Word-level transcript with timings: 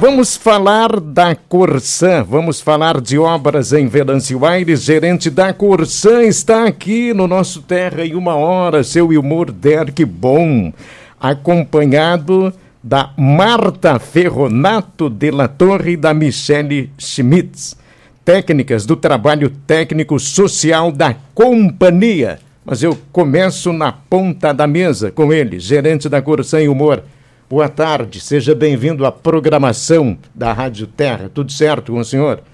Vamos 0.00 0.34
falar 0.34 0.98
da 0.98 1.34
Corsan, 1.34 2.24
vamos 2.24 2.58
falar 2.58 3.02
de 3.02 3.18
obras 3.18 3.74
em 3.74 3.86
Venâncio 3.86 4.46
Aires. 4.46 4.82
Gerente 4.82 5.28
da 5.28 5.52
Corsan 5.52 6.22
está 6.22 6.64
aqui 6.64 7.12
no 7.12 7.28
nosso 7.28 7.60
Terra 7.60 8.06
em 8.06 8.14
uma 8.14 8.34
hora, 8.34 8.82
seu 8.82 9.08
humor 9.08 9.52
Derek 9.52 10.02
Bom, 10.06 10.72
acompanhado 11.20 12.50
da 12.82 13.10
Marta 13.14 13.98
Ferronato 13.98 15.10
de 15.10 15.30
la 15.30 15.46
Torre 15.46 15.92
e 15.92 15.96
da 15.98 16.14
Michele 16.14 16.90
Schmitz, 16.96 17.76
técnicas 18.24 18.86
do 18.86 18.96
trabalho 18.96 19.50
técnico 19.66 20.18
social 20.18 20.90
da 20.90 21.14
companhia. 21.34 22.38
Mas 22.64 22.82
eu 22.82 22.96
começo 23.12 23.70
na 23.70 23.92
ponta 23.92 24.54
da 24.54 24.66
mesa 24.66 25.10
com 25.10 25.30
ele, 25.30 25.60
gerente 25.60 26.08
da 26.08 26.22
Corsan 26.22 26.62
e 26.62 26.68
Humor. 26.70 27.02
Boa 27.50 27.68
tarde, 27.68 28.20
seja 28.20 28.54
bem-vindo 28.54 29.04
à 29.04 29.10
programação 29.10 30.16
da 30.32 30.52
Rádio 30.52 30.86
Terra. 30.86 31.28
Tudo 31.34 31.50
certo 31.50 31.90
com 31.90 31.98
o 31.98 32.04
senhor? 32.04 32.44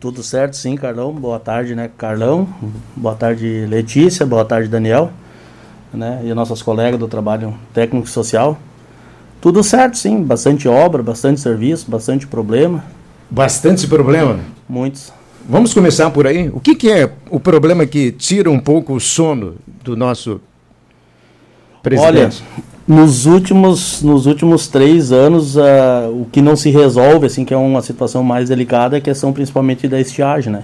Tudo 0.00 0.22
certo, 0.22 0.56
sim, 0.56 0.74
Carlão. 0.74 1.12
Boa 1.12 1.38
tarde, 1.38 1.74
né, 1.74 1.90
Carlão? 1.98 2.48
Boa 2.96 3.14
tarde, 3.14 3.66
Letícia. 3.68 4.24
Boa 4.24 4.42
tarde, 4.42 4.70
Daniel. 4.70 5.10
Né? 5.92 6.22
E 6.24 6.32
nossos 6.32 6.62
colegas 6.62 6.98
do 6.98 7.06
trabalho 7.06 7.52
técnico 7.74 8.06
e 8.06 8.10
social. 8.10 8.58
Tudo 9.38 9.62
certo, 9.62 9.98
sim. 9.98 10.22
Bastante 10.22 10.66
obra, 10.66 11.02
bastante 11.02 11.38
serviço, 11.38 11.90
bastante 11.90 12.26
problema. 12.26 12.82
Bastante 13.28 13.86
problema? 13.86 14.40
Muitos. 14.66 15.12
Vamos 15.46 15.74
começar 15.74 16.08
por 16.08 16.26
aí. 16.26 16.48
O 16.48 16.58
que, 16.58 16.74
que 16.74 16.90
é 16.90 17.12
o 17.28 17.38
problema 17.38 17.84
que 17.84 18.12
tira 18.12 18.50
um 18.50 18.58
pouco 18.58 18.94
o 18.94 19.00
sono 19.00 19.56
do 19.84 19.94
nosso 19.94 20.40
presidente? 21.82 22.08
Olha, 22.08 22.30
nos 22.86 23.26
últimos, 23.26 24.00
nos 24.02 24.26
últimos 24.26 24.68
três 24.68 25.10
anos, 25.10 25.56
uh, 25.56 25.60
o 26.12 26.26
que 26.30 26.40
não 26.40 26.54
se 26.54 26.70
resolve, 26.70 27.26
assim, 27.26 27.44
que 27.44 27.52
é 27.52 27.56
uma 27.56 27.82
situação 27.82 28.22
mais 28.22 28.48
delicada, 28.48 28.96
é 28.96 28.98
a 28.98 29.00
questão 29.00 29.32
principalmente 29.32 29.88
da 29.88 30.00
estiagem, 30.00 30.52
né? 30.52 30.62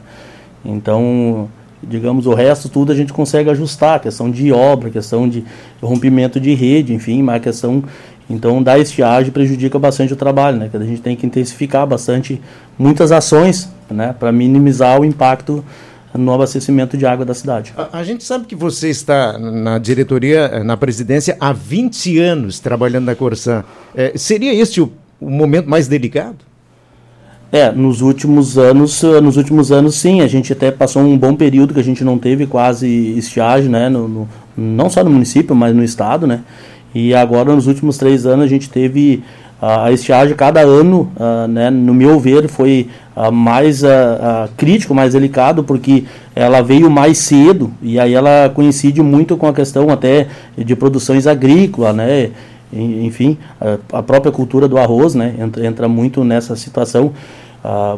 Então, 0.64 1.48
digamos, 1.82 2.26
o 2.26 2.34
resto 2.34 2.68
tudo 2.68 2.92
a 2.92 2.94
gente 2.94 3.12
consegue 3.12 3.50
ajustar, 3.50 3.98
questão 3.98 4.30
de 4.30 4.52
obra, 4.52 4.88
questão 4.88 5.28
de 5.28 5.44
rompimento 5.82 6.38
de 6.38 6.54
rede, 6.54 6.94
enfim, 6.94 7.22
mas 7.22 7.36
a 7.36 7.40
questão, 7.40 7.82
então, 8.30 8.62
da 8.62 8.78
estiagem 8.78 9.32
prejudica 9.32 9.76
bastante 9.76 10.12
o 10.12 10.16
trabalho, 10.16 10.58
né? 10.58 10.68
Que 10.70 10.76
a 10.76 10.80
gente 10.80 11.02
tem 11.02 11.16
que 11.16 11.26
intensificar 11.26 11.84
bastante, 11.88 12.40
muitas 12.78 13.10
ações, 13.10 13.68
né? 13.90 14.14
Para 14.16 14.30
minimizar 14.30 15.00
o 15.00 15.04
impacto 15.04 15.64
no 16.14 16.32
abastecimento 16.32 16.96
de 16.96 17.06
água 17.06 17.24
da 17.24 17.34
cidade. 17.34 17.72
A, 17.76 17.98
a, 17.98 18.04
gente 18.04 18.24
sabe 18.24 18.46
que 18.46 18.54
você 18.54 18.90
está 18.90 19.38
na 19.38 19.78
diretoria, 19.78 20.50
eh, 20.52 20.62
na 20.62 20.76
presidência, 20.76 21.36
há 21.40 21.52
20 21.52 22.18
anos 22.18 22.60
trabalhando 22.60 23.06
na 23.06 23.14
Corsan. 23.14 23.64
É, 23.94 24.12
seria 24.16 24.54
este 24.54 24.80
o, 24.80 24.92
o, 25.20 25.30
momento 25.30 25.68
mais 25.68 25.88
delicado? 25.88 26.38
É, 27.50 27.70
nos 27.70 28.00
últimos 28.00 28.58
anos, 28.58 29.02
eh, 29.02 29.20
nos 29.20 29.36
últimos 29.36 29.72
anos 29.72 29.94
sim, 29.94 30.20
a 30.20 30.26
gente 30.26 30.52
até 30.52 30.70
passou 30.70 31.02
um 31.02 31.16
bom 31.16 31.34
período 31.34 31.74
que 31.74 31.80
a 31.80 31.84
gente 31.84 32.04
não 32.04 32.18
teve 32.18 32.46
quase 32.46 32.88
estiagem, 33.16 33.68
né, 33.68 33.88
no, 33.88 34.08
no, 34.08 34.28
não 34.56 34.90
só 34.90 35.02
no 35.02 35.10
município, 35.10 35.54
mas 35.54 35.74
no 35.74 35.82
estado, 35.82 36.26
né, 36.26 36.42
e 36.94 37.14
agora 37.14 37.54
nos 37.54 37.66
últimos 37.66 37.96
três 37.96 38.26
anos 38.26 38.44
a 38.44 38.48
gente 38.48 38.68
teve 38.68 39.22
a 39.64 39.92
estiagem 39.92 40.34
cada 40.34 40.60
ano, 40.60 41.12
uh, 41.14 41.46
né, 41.46 41.70
no 41.70 41.94
meu 41.94 42.18
ver, 42.18 42.48
foi 42.48 42.88
uh, 43.16 43.30
mais 43.30 43.84
uh, 43.84 43.86
crítico, 44.56 44.92
mais 44.92 45.12
delicado, 45.12 45.62
porque 45.62 46.02
ela 46.34 46.60
veio 46.60 46.90
mais 46.90 47.18
cedo 47.18 47.70
e 47.80 47.96
aí 47.96 48.12
ela 48.12 48.50
coincide 48.52 49.00
muito 49.00 49.36
com 49.36 49.46
a 49.46 49.52
questão 49.52 49.88
até 49.88 50.26
de 50.58 50.74
produções 50.74 51.28
agrícolas, 51.28 51.94
né, 51.94 52.30
enfim, 52.72 53.36
a 53.92 54.02
própria 54.02 54.32
cultura 54.32 54.66
do 54.66 54.78
arroz, 54.78 55.14
né, 55.14 55.34
entra, 55.38 55.66
entra 55.66 55.88
muito 55.88 56.24
nessa 56.24 56.56
situação, 56.56 57.12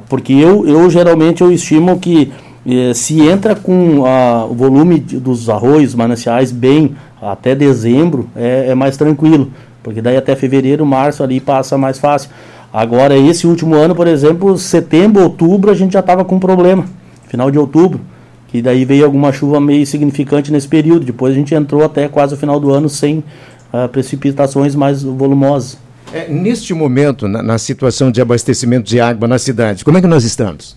porque 0.09 0.33
eu, 0.33 0.67
eu 0.67 0.91
geralmente 0.91 1.43
eu 1.43 1.53
estimo 1.53 1.97
que 2.01 2.33
eh, 2.67 2.93
se 2.93 3.21
entra 3.21 3.55
com 3.55 4.01
o 4.01 4.53
volume 4.53 4.99
dos 4.99 5.49
arroz 5.49 5.95
mananciais 5.95 6.51
bem 6.51 6.97
até 7.23 7.55
dezembro, 7.55 8.29
é, 8.35 8.67
é 8.71 8.75
mais 8.75 8.97
tranquilo 8.97 9.53
porque 9.85 10.03
daí 10.03 10.17
até 10.17 10.35
fevereiro, 10.35 10.85
março 10.85 11.23
ali 11.23 11.39
passa 11.39 11.79
mais 11.79 11.99
fácil. 11.99 12.31
Agora, 12.73 13.17
esse 13.17 13.47
último 13.47 13.77
ano, 13.77 13.95
por 13.95 14.09
exemplo, 14.09 14.59
setembro, 14.59 15.23
outubro, 15.23 15.71
a 15.71 15.75
gente 15.75 15.93
já 15.93 16.01
estava 16.01 16.25
com 16.25 16.41
problema. 16.41 16.87
Final 17.29 17.51
de 17.51 17.59
outubro, 17.59 18.01
que 18.49 18.61
daí 18.61 18.85
veio 18.85 19.05
alguma 19.05 19.31
chuva 19.31 19.61
meio 19.61 19.87
significante 19.87 20.51
nesse 20.51 20.67
período. 20.67 21.05
Depois 21.05 21.33
a 21.33 21.37
gente 21.37 21.55
entrou 21.55 21.85
até 21.85 22.09
quase 22.09 22.35
o 22.35 22.37
final 22.37 22.59
do 22.59 22.73
ano 22.73 22.89
sem 22.89 23.19
uh, 23.19 23.89
precipitações 23.93 24.75
mais 24.75 25.05
volumosas. 25.05 25.79
É, 26.13 26.29
neste 26.29 26.73
momento, 26.75 27.29
na, 27.29 27.43
na 27.43 27.59
situação 27.59 28.11
de 28.11 28.21
abastecimento 28.21 28.89
de 28.89 29.01
água 29.01 29.29
na 29.29 29.39
cidade, 29.39 29.85
como 29.85 29.99
é 29.99 30.01
que 30.01 30.07
nós 30.07 30.25
estamos? 30.25 30.77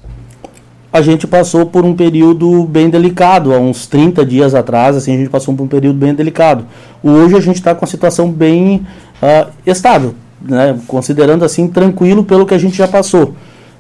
A 0.91 1.01
gente 1.01 1.27
passou 1.27 1.65
por 1.65 1.85
um 1.85 1.93
período 1.93 2.63
bem 2.63 2.89
delicado, 2.89 3.53
há 3.53 3.59
uns 3.59 3.87
30 3.87 4.25
dias 4.25 4.55
atrás, 4.55 4.95
assim, 4.95 5.13
a 5.13 5.17
gente 5.17 5.29
passou 5.29 5.53
por 5.53 5.63
um 5.63 5.67
período 5.67 5.97
bem 5.97 6.13
delicado. 6.13 6.65
Hoje 7.03 7.35
a 7.35 7.41
gente 7.41 7.57
está 7.57 7.75
com 7.75 7.83
a 7.83 7.87
situação 7.87 8.31
bem 8.31 8.85
uh, 9.21 9.51
estável, 9.65 10.15
né? 10.41 10.77
considerando 10.87 11.43
assim 11.43 11.67
tranquilo 11.67 12.23
pelo 12.23 12.45
que 12.45 12.53
a 12.53 12.57
gente 12.57 12.77
já 12.77 12.87
passou. 12.87 13.33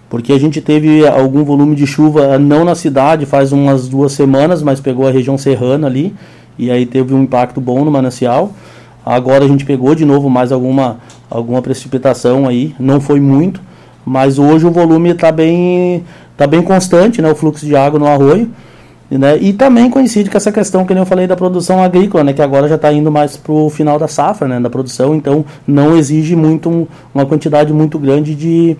Porque 0.09 0.31
a 0.31 0.39
gente 0.39 0.61
teve 0.61 1.05
algum 1.07 1.43
volume 1.43 1.75
de 1.75 1.85
chuva, 1.85 2.37
não 2.37 2.63
na 2.63 2.75
cidade, 2.75 3.25
faz 3.25 3.51
umas 3.51 3.87
duas 3.87 4.11
semanas, 4.13 4.61
mas 4.61 4.79
pegou 4.79 5.07
a 5.07 5.11
região 5.11 5.37
serrana 5.37 5.87
ali, 5.87 6.13
e 6.57 6.71
aí 6.71 6.85
teve 6.85 7.13
um 7.13 7.23
impacto 7.23 7.59
bom 7.59 7.83
no 7.83 7.91
manancial. 7.91 8.53
Agora 9.05 9.45
a 9.45 9.47
gente 9.47 9.65
pegou 9.65 9.95
de 9.95 10.05
novo 10.05 10.29
mais 10.29 10.51
alguma, 10.51 10.97
alguma 11.29 11.61
precipitação 11.61 12.47
aí, 12.47 12.75
não 12.79 12.99
foi 12.99 13.19
muito, 13.19 13.61
mas 14.05 14.39
hoje 14.39 14.65
o 14.65 14.71
volume 14.71 15.09
está 15.09 15.31
bem 15.31 16.03
está 16.37 16.45
bem 16.45 16.61
constante, 16.61 17.19
né, 17.19 17.31
o 17.31 17.35
fluxo 17.35 17.65
de 17.65 17.75
água 17.75 17.99
no 17.99 18.05
arroio. 18.05 18.49
Né, 19.09 19.37
e 19.37 19.53
também 19.53 19.89
coincide 19.89 20.29
com 20.29 20.35
essa 20.35 20.51
questão 20.51 20.85
que 20.85 20.91
eu 20.91 21.05
falei 21.05 21.27
da 21.27 21.35
produção 21.35 21.81
agrícola, 21.81 22.25
né, 22.25 22.33
que 22.33 22.41
agora 22.41 22.67
já 22.67 22.75
está 22.75 22.91
indo 22.91 23.09
mais 23.09 23.37
para 23.37 23.53
o 23.53 23.69
final 23.69 23.97
da 23.97 24.07
safra, 24.07 24.49
né, 24.49 24.59
da 24.59 24.69
produção, 24.69 25.15
então 25.15 25.45
não 25.65 25.97
exige 25.97 26.35
muito 26.35 26.69
um, 26.69 26.85
uma 27.15 27.25
quantidade 27.25 27.71
muito 27.71 27.97
grande 27.97 28.35
de, 28.35 28.75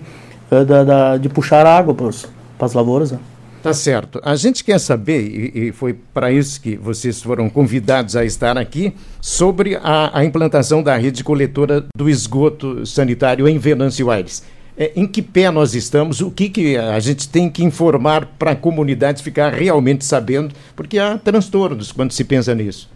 da, 0.50 0.84
da, 0.84 1.16
de 1.16 1.30
puxar 1.30 1.64
água 1.64 1.94
para 1.94 2.66
as 2.66 2.74
lavouras. 2.74 3.10
Né. 3.12 3.18
Tá 3.62 3.72
certo. 3.72 4.20
A 4.22 4.36
gente 4.36 4.62
quer 4.62 4.78
saber, 4.78 5.22
e, 5.22 5.68
e 5.68 5.72
foi 5.72 5.94
para 5.94 6.30
isso 6.30 6.60
que 6.60 6.76
vocês 6.76 7.22
foram 7.22 7.48
convidados 7.48 8.14
a 8.14 8.22
estar 8.22 8.58
aqui, 8.58 8.92
sobre 9.22 9.76
a, 9.82 10.10
a 10.12 10.26
implantação 10.26 10.82
da 10.82 10.94
rede 10.94 11.24
coletora 11.24 11.86
do 11.96 12.08
esgoto 12.08 12.84
sanitário 12.84 13.48
em 13.48 13.56
Venâncio 13.56 14.10
Aires 14.10 14.42
é, 14.78 14.92
em 14.94 15.06
que 15.06 15.20
pé 15.20 15.50
nós 15.50 15.74
estamos, 15.74 16.20
o 16.20 16.30
que, 16.30 16.48
que 16.48 16.76
a 16.76 17.00
gente 17.00 17.28
tem 17.28 17.50
que 17.50 17.64
informar 17.64 18.26
para 18.38 18.52
a 18.52 18.56
comunidade 18.56 19.22
ficar 19.24 19.52
realmente 19.52 20.04
sabendo, 20.04 20.54
porque 20.76 20.98
há 20.98 21.18
transtornos 21.18 21.90
quando 21.90 22.12
se 22.12 22.22
pensa 22.22 22.54
nisso. 22.54 22.88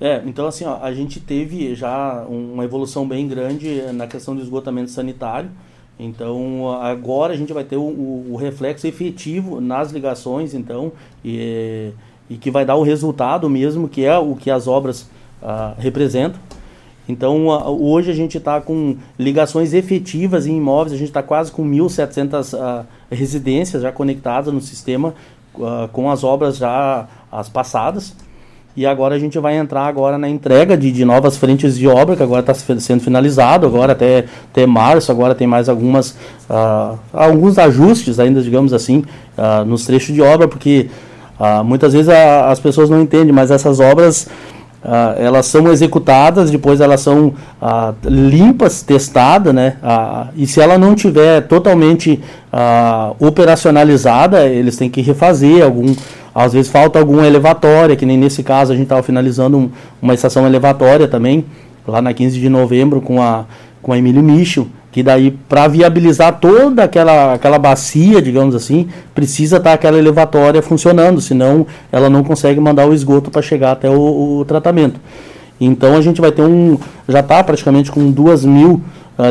É, 0.00 0.20
então 0.26 0.46
assim, 0.46 0.64
ó, 0.64 0.78
a 0.82 0.92
gente 0.92 1.20
teve 1.20 1.74
já 1.74 2.24
uma 2.28 2.64
evolução 2.64 3.06
bem 3.06 3.28
grande 3.28 3.82
na 3.92 4.06
questão 4.06 4.34
do 4.34 4.42
esgotamento 4.42 4.90
sanitário. 4.90 5.50
Então 5.98 6.72
agora 6.80 7.34
a 7.34 7.36
gente 7.36 7.52
vai 7.52 7.62
ter 7.62 7.76
o, 7.76 7.82
o, 8.30 8.34
reflexo 8.36 8.86
efetivo 8.86 9.60
nas 9.60 9.92
ligações, 9.92 10.54
então, 10.54 10.92
e, 11.22 11.92
e, 12.28 12.38
que 12.38 12.50
vai 12.50 12.64
dar 12.64 12.76
o 12.76 12.82
resultado 12.82 13.48
mesmo, 13.50 13.86
que 13.86 14.04
é 14.06 14.18
o 14.18 14.34
que 14.34 14.50
as 14.50 14.66
obras 14.66 15.10
ah, 15.42 15.74
representam. 15.78 16.40
Então, 17.08 17.46
hoje 17.80 18.10
a 18.10 18.14
gente 18.14 18.38
está 18.38 18.60
com 18.60 18.96
ligações 19.18 19.74
efetivas 19.74 20.46
em 20.46 20.56
imóveis, 20.56 20.92
a 20.92 20.96
gente 20.96 21.08
está 21.08 21.22
quase 21.22 21.50
com 21.50 21.68
1.700 21.68 22.54
uh, 22.54 22.60
ah, 22.60 22.84
residências 23.10 23.82
já 23.82 23.90
conectadas 23.90 24.52
no 24.52 24.60
sistema, 24.60 25.14
uh, 25.56 25.88
com 25.92 26.10
as 26.10 26.22
obras 26.22 26.56
já 26.56 27.08
as 27.30 27.48
passadas. 27.48 28.14
E 28.76 28.86
agora 28.86 29.16
a 29.16 29.18
gente 29.18 29.36
vai 29.40 29.56
entrar 29.56 29.86
agora 29.86 30.16
na 30.16 30.28
entrega 30.28 30.76
de, 30.76 30.92
de 30.92 31.04
novas 31.04 31.36
frentes 31.36 31.76
de 31.76 31.88
obra, 31.88 32.14
que 32.14 32.22
agora 32.22 32.40
está 32.40 32.54
sendo 32.54 33.02
finalizado, 33.02 33.66
agora 33.66 33.92
até, 33.92 34.26
até 34.52 34.64
março, 34.64 35.10
agora 35.10 35.34
tem 35.34 35.46
mais 35.46 35.68
algumas 35.68 36.10
uh, 36.48 36.96
alguns 37.12 37.58
ajustes 37.58 38.20
ainda, 38.20 38.40
digamos 38.40 38.72
assim, 38.72 39.04
nos 39.66 39.86
trechos 39.86 40.14
de 40.14 40.20
obra, 40.20 40.46
porque 40.46 40.90
muitas 41.64 41.94
vezes 41.94 42.10
a, 42.10 42.50
as 42.50 42.60
pessoas 42.60 42.90
não 42.90 43.00
entendem, 43.00 43.32
mas 43.32 43.50
essas 43.50 43.80
obras 43.80 44.28
ah, 44.82 45.14
elas 45.18 45.46
são 45.46 45.70
executadas, 45.70 46.50
depois 46.50 46.80
elas 46.80 47.00
são 47.00 47.34
ah, 47.60 47.92
limpas, 48.04 48.82
testadas, 48.82 49.54
né? 49.54 49.76
Ah, 49.82 50.28
e 50.34 50.46
se 50.46 50.60
ela 50.60 50.78
não 50.78 50.94
tiver 50.94 51.42
totalmente 51.42 52.20
operacionalizada, 53.20 54.44
eles 54.46 54.76
têm 54.76 54.90
que 54.90 55.00
refazer 55.00 55.62
algum. 55.62 55.94
Às 56.34 56.52
vezes 56.52 56.70
falta 56.70 56.98
alguma 56.98 57.24
elevatória, 57.26 57.94
que 57.94 58.04
nem 58.04 58.18
nesse 58.18 58.42
caso 58.42 58.72
a 58.72 58.74
gente 58.74 58.84
estava 58.84 59.02
finalizando 59.02 59.56
um, 59.56 59.70
uma 60.02 60.14
estação 60.14 60.46
elevatória 60.46 61.06
também, 61.06 61.44
lá 61.86 62.02
na 62.02 62.12
15 62.12 62.40
de 62.40 62.48
novembro 62.48 63.00
com 63.00 63.22
a, 63.22 63.44
com 63.80 63.92
a 63.92 63.98
Emílio 63.98 64.22
Michel 64.22 64.66
que 64.92 65.02
daí 65.02 65.30
para 65.30 65.68
viabilizar 65.68 66.40
toda 66.40 66.84
aquela, 66.84 67.34
aquela 67.34 67.58
bacia, 67.58 68.20
digamos 68.20 68.54
assim, 68.54 68.88
precisa 69.14 69.58
estar 69.58 69.70
tá 69.70 69.74
aquela 69.74 69.98
elevatória 69.98 70.60
funcionando, 70.60 71.20
senão 71.20 71.66
ela 71.92 72.10
não 72.10 72.24
consegue 72.24 72.60
mandar 72.60 72.86
o 72.86 72.94
esgoto 72.94 73.30
para 73.30 73.42
chegar 73.42 73.72
até 73.72 73.88
o, 73.88 74.38
o, 74.38 74.44
tratamento. 74.44 75.00
Então 75.60 75.96
a 75.96 76.00
gente 76.00 76.20
vai 76.20 76.32
ter 76.32 76.42
um, 76.42 76.78
já 77.08 77.20
está 77.20 77.42
praticamente 77.44 77.90
com 77.90 78.10
duas 78.10 78.44
mil 78.44 78.82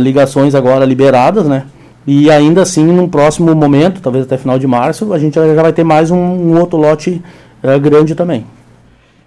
ligações 0.01 0.53
agora 0.53 0.85
liberadas, 0.85 1.47
né? 1.47 1.63
E 2.05 2.29
ainda 2.31 2.61
assim, 2.61 2.83
num 2.83 3.07
próximo 3.07 3.53
momento, 3.53 4.01
talvez 4.01 4.25
até 4.25 4.37
final 4.37 4.57
de 4.57 4.65
março, 4.65 5.13
a 5.13 5.19
gente 5.19 5.35
já 5.35 5.61
vai 5.61 5.73
ter 5.73 5.83
mais 5.83 6.09
um, 6.11 6.17
um 6.17 6.59
outro 6.59 6.77
lote 6.77 7.21
uh, 7.63 7.79
grande 7.79 8.15
também. 8.15 8.45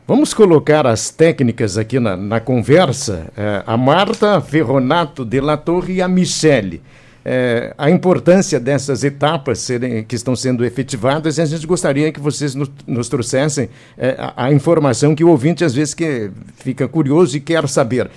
Vamos 0.04 0.34
colocar 0.34 0.84
as 0.84 1.10
técnicas 1.10 1.78
aqui 1.78 2.00
na, 2.00 2.16
na 2.16 2.40
conversa. 2.40 3.28
Uh, 3.38 3.62
a 3.64 3.76
Marta 3.76 4.40
Ferronato 4.40 5.24
de 5.24 5.40
la 5.40 5.56
Torre 5.56 5.94
e 5.94 6.02
a 6.02 6.08
Michele. 6.08 6.82
Uh, 7.24 7.72
a 7.78 7.88
importância 7.88 8.58
dessas 8.58 9.04
etapas 9.04 9.60
serem, 9.60 10.02
que 10.02 10.16
estão 10.16 10.34
sendo 10.34 10.64
efetivadas, 10.64 11.38
e 11.38 11.40
a 11.42 11.44
gente 11.44 11.64
gostaria 11.68 12.10
que 12.10 12.18
vocês 12.18 12.52
nos, 12.52 12.68
nos 12.84 13.08
trouxessem 13.08 13.70
a, 14.18 14.46
a, 14.46 14.52
informação 14.52 15.14
que 15.14 15.22
o 15.22 15.28
ouvinte 15.28 15.64
às 15.64 15.72
vezes 15.72 15.94
que 15.94 16.32
fica 16.56 16.88
curioso 16.88 17.36
e 17.36 17.40
quer 17.40 17.68
saber. 17.68 18.10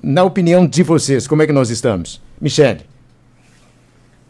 na 0.00 0.22
opinião 0.22 0.64
de 0.64 0.84
vocês, 0.84 1.26
como 1.26 1.42
é 1.42 1.46
que 1.46 1.52
nós 1.52 1.70
estamos? 1.70 2.22
Michele. 2.40 2.82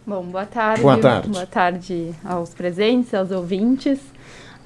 Bom, 0.06 0.22
boa 0.22 0.46
tarde. 0.46 0.80
Boa 0.80 0.96
tarde. 0.96 1.28
Boa 1.28 1.46
tarde 1.46 2.14
aos 2.24 2.54
presentes, 2.54 3.12
aos 3.12 3.30
ouvintes. 3.30 3.98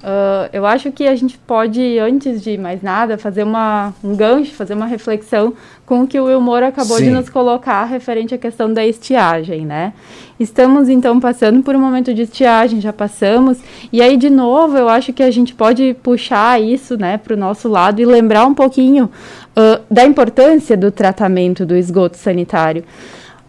Uh, 0.01 0.49
eu 0.51 0.65
acho 0.65 0.91
que 0.91 1.07
a 1.07 1.15
gente 1.15 1.37
pode, 1.37 1.99
antes 1.99 2.41
de 2.41 2.57
mais 2.57 2.81
nada, 2.81 3.19
fazer 3.19 3.43
uma, 3.43 3.93
um 4.03 4.15
gancho, 4.15 4.51
fazer 4.53 4.73
uma 4.73 4.87
reflexão 4.87 5.53
com 5.85 6.01
o 6.01 6.07
que 6.07 6.19
o 6.19 6.25
Wilmore 6.25 6.63
acabou 6.63 6.97
Sim. 6.97 7.05
de 7.05 7.09
nos 7.11 7.29
colocar 7.29 7.83
referente 7.83 8.33
à 8.33 8.37
questão 8.37 8.73
da 8.73 8.83
estiagem, 8.83 9.63
né? 9.63 9.93
Estamos, 10.39 10.89
então, 10.89 11.19
passando 11.19 11.61
por 11.61 11.75
um 11.75 11.79
momento 11.79 12.15
de 12.15 12.23
estiagem, 12.23 12.81
já 12.81 12.91
passamos, 12.91 13.59
e 13.93 14.01
aí, 14.01 14.17
de 14.17 14.29
novo, 14.29 14.75
eu 14.75 14.89
acho 14.89 15.13
que 15.13 15.21
a 15.21 15.29
gente 15.29 15.53
pode 15.53 15.95
puxar 16.01 16.59
isso, 16.59 16.97
né, 16.97 17.19
para 17.19 17.35
o 17.35 17.37
nosso 17.37 17.69
lado 17.69 18.01
e 18.01 18.05
lembrar 18.05 18.47
um 18.47 18.55
pouquinho 18.55 19.05
uh, 19.05 19.81
da 19.89 20.03
importância 20.03 20.75
do 20.75 20.91
tratamento 20.91 21.63
do 21.63 21.75
esgoto 21.75 22.17
sanitário. 22.17 22.83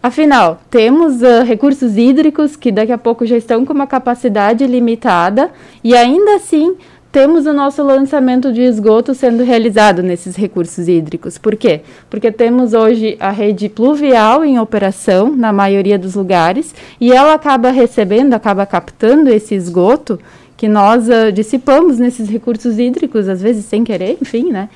Afinal, 0.03 0.59
temos 0.69 1.21
uh, 1.21 1.45
recursos 1.45 1.95
hídricos 1.95 2.57
que 2.57 2.73
daqui 2.73 2.91
a 2.91 2.97
pouco 2.97 3.25
já 3.25 3.37
estão 3.37 3.63
com 3.63 3.71
uma 3.71 3.87
capacidade 3.87 4.67
limitada 4.67 5.49
e 5.81 5.95
ainda 5.95 6.35
assim 6.35 6.75
temos 7.09 7.45
o 7.45 7.53
nosso 7.53 7.81
lançamento 7.81 8.51
de 8.51 8.63
esgoto 8.63 9.15
sendo 9.15 9.45
realizado 9.45 10.03
nesses 10.03 10.35
recursos 10.35 10.89
hídricos. 10.89 11.37
Por 11.37 11.55
quê? 11.55 11.83
Porque 12.09 12.33
temos 12.33 12.73
hoje 12.73 13.15
a 13.17 13.29
rede 13.29 13.69
pluvial 13.69 14.43
em 14.43 14.59
operação 14.59 15.33
na 15.33 15.53
maioria 15.53 15.97
dos 15.97 16.15
lugares 16.15 16.75
e 16.99 17.13
ela 17.13 17.33
acaba 17.33 17.71
recebendo, 17.71 18.33
acaba 18.33 18.65
captando 18.65 19.29
esse 19.29 19.55
esgoto 19.55 20.19
que 20.57 20.67
nós 20.67 21.07
uh, 21.07 21.31
dissipamos 21.31 21.97
nesses 21.97 22.27
recursos 22.27 22.77
hídricos, 22.77 23.29
às 23.29 23.41
vezes 23.41 23.63
sem 23.63 23.85
querer, 23.85 24.17
enfim, 24.21 24.51
né? 24.51 24.67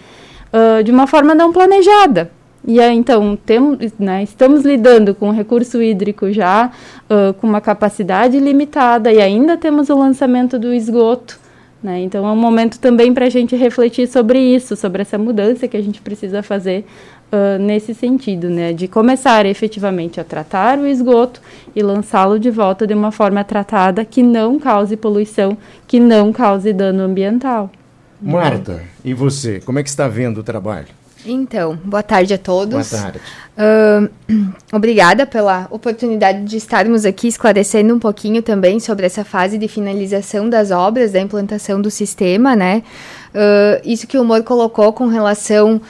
Uh, 0.54 0.82
de 0.82 0.90
uma 0.90 1.06
forma 1.06 1.36
não 1.36 1.52
planejada. 1.52 2.32
E 2.68 2.82
aí, 2.82 2.98
então, 2.98 3.38
temos, 3.38 3.78
né, 3.98 4.24
estamos 4.24 4.66
lidando 4.66 5.16
com 5.16 5.30
o 5.30 5.32
recurso 5.32 5.82
hídrico 5.82 6.34
já 6.34 6.70
uh, 7.10 7.34
com 7.36 7.48
uma 7.48 7.62
capacidade 7.62 8.38
limitada 8.38 9.10
e 9.10 9.22
ainda 9.22 9.56
temos 9.56 9.90
o 9.90 9.98
lançamento 9.98 10.60
do 10.60 10.74
esgoto. 10.74 11.40
Né? 11.82 12.02
Então, 12.02 12.28
é 12.28 12.30
um 12.30 12.36
momento 12.36 12.78
também 12.78 13.14
para 13.14 13.28
a 13.28 13.30
gente 13.30 13.56
refletir 13.56 14.06
sobre 14.06 14.38
isso, 14.38 14.76
sobre 14.76 15.02
essa 15.02 15.18
mudança 15.18 15.66
que 15.66 15.78
a 15.78 15.82
gente 15.82 16.02
precisa 16.02 16.44
fazer 16.44 16.86
uh, 17.32 17.58
nesse 17.58 17.94
sentido, 17.94 18.50
né? 18.50 18.74
de 18.74 18.86
começar 18.90 19.46
efetivamente 19.46 20.20
a 20.20 20.26
tratar 20.26 20.78
o 20.78 20.86
esgoto 20.86 21.42
e 21.74 21.82
lançá-lo 21.82 22.38
de 22.38 22.52
volta 22.52 22.86
de 22.86 22.94
uma 22.94 23.14
forma 23.14 23.46
tratada 23.46 24.04
que 24.04 24.22
não 24.22 24.60
cause 24.60 24.98
poluição, 24.98 25.58
que 25.88 26.02
não 26.02 26.34
cause 26.34 26.74
dano 26.74 27.02
ambiental. 27.02 27.72
Marta, 28.22 28.82
e 29.06 29.14
você, 29.14 29.62
como 29.62 29.80
é 29.80 29.84
que 29.84 29.90
está 29.90 30.10
vendo 30.10 30.40
o 30.40 30.44
trabalho? 30.44 30.88
Então, 31.26 31.78
boa 31.84 32.04
tarde 32.04 32.34
a 32.34 32.38
todos. 32.38 32.90
Boa 32.90 33.02
tarde. 33.02 33.20
Uh, 33.58 34.54
obrigada 34.72 35.26
pela 35.26 35.68
oportunidade 35.72 36.44
de 36.44 36.58
estarmos 36.58 37.06
aqui 37.06 37.28
esclarecendo 37.28 37.94
um 37.94 38.00
pouquinho 38.00 38.42
também 38.42 38.80
sobre 38.80 39.06
essa 39.06 39.26
fase 39.26 39.58
de 39.58 39.68
finalização 39.68 40.48
das 40.48 40.70
obras, 40.70 41.12
da 41.12 41.20
implantação 41.20 41.82
do 41.82 41.90
sistema, 41.90 42.56
né? 42.56 42.84
Uh, 43.34 43.82
isso 43.84 44.08
que 44.08 44.18
o 44.18 44.22
Humor 44.22 44.44
colocou 44.44 44.94
com 44.94 45.08
relação 45.08 45.76
uh, 45.76 45.82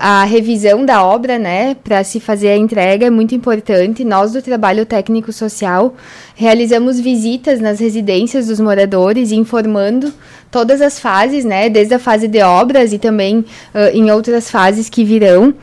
à 0.00 0.24
revisão 0.24 0.84
da 0.84 1.04
obra, 1.04 1.38
né, 1.38 1.74
para 1.74 2.02
se 2.04 2.20
fazer 2.20 2.48
a 2.48 2.56
entrega 2.56 3.06
é 3.06 3.10
muito 3.10 3.34
importante. 3.34 4.04
Nós 4.04 4.32
do 4.32 4.42
Trabalho 4.42 4.84
Técnico 4.84 5.32
Social 5.32 5.94
realizamos 6.34 6.98
visitas 6.98 7.60
nas 7.60 7.78
residências 7.78 8.48
dos 8.48 8.60
moradores, 8.60 9.32
informando 9.32 10.12
todas 10.52 10.80
as 10.80 11.00
fases, 11.00 11.44
né, 11.44 11.68
desde 11.68 11.94
a 11.94 11.98
fase 11.98 12.28
de 12.28 12.40
obras 12.42 12.92
e 12.92 12.98
também 12.98 13.38
uh, 13.38 13.44
em 13.92 14.12
outras 14.12 14.48
fases 14.48 14.88
que 14.88 15.02
virão. 15.02 15.54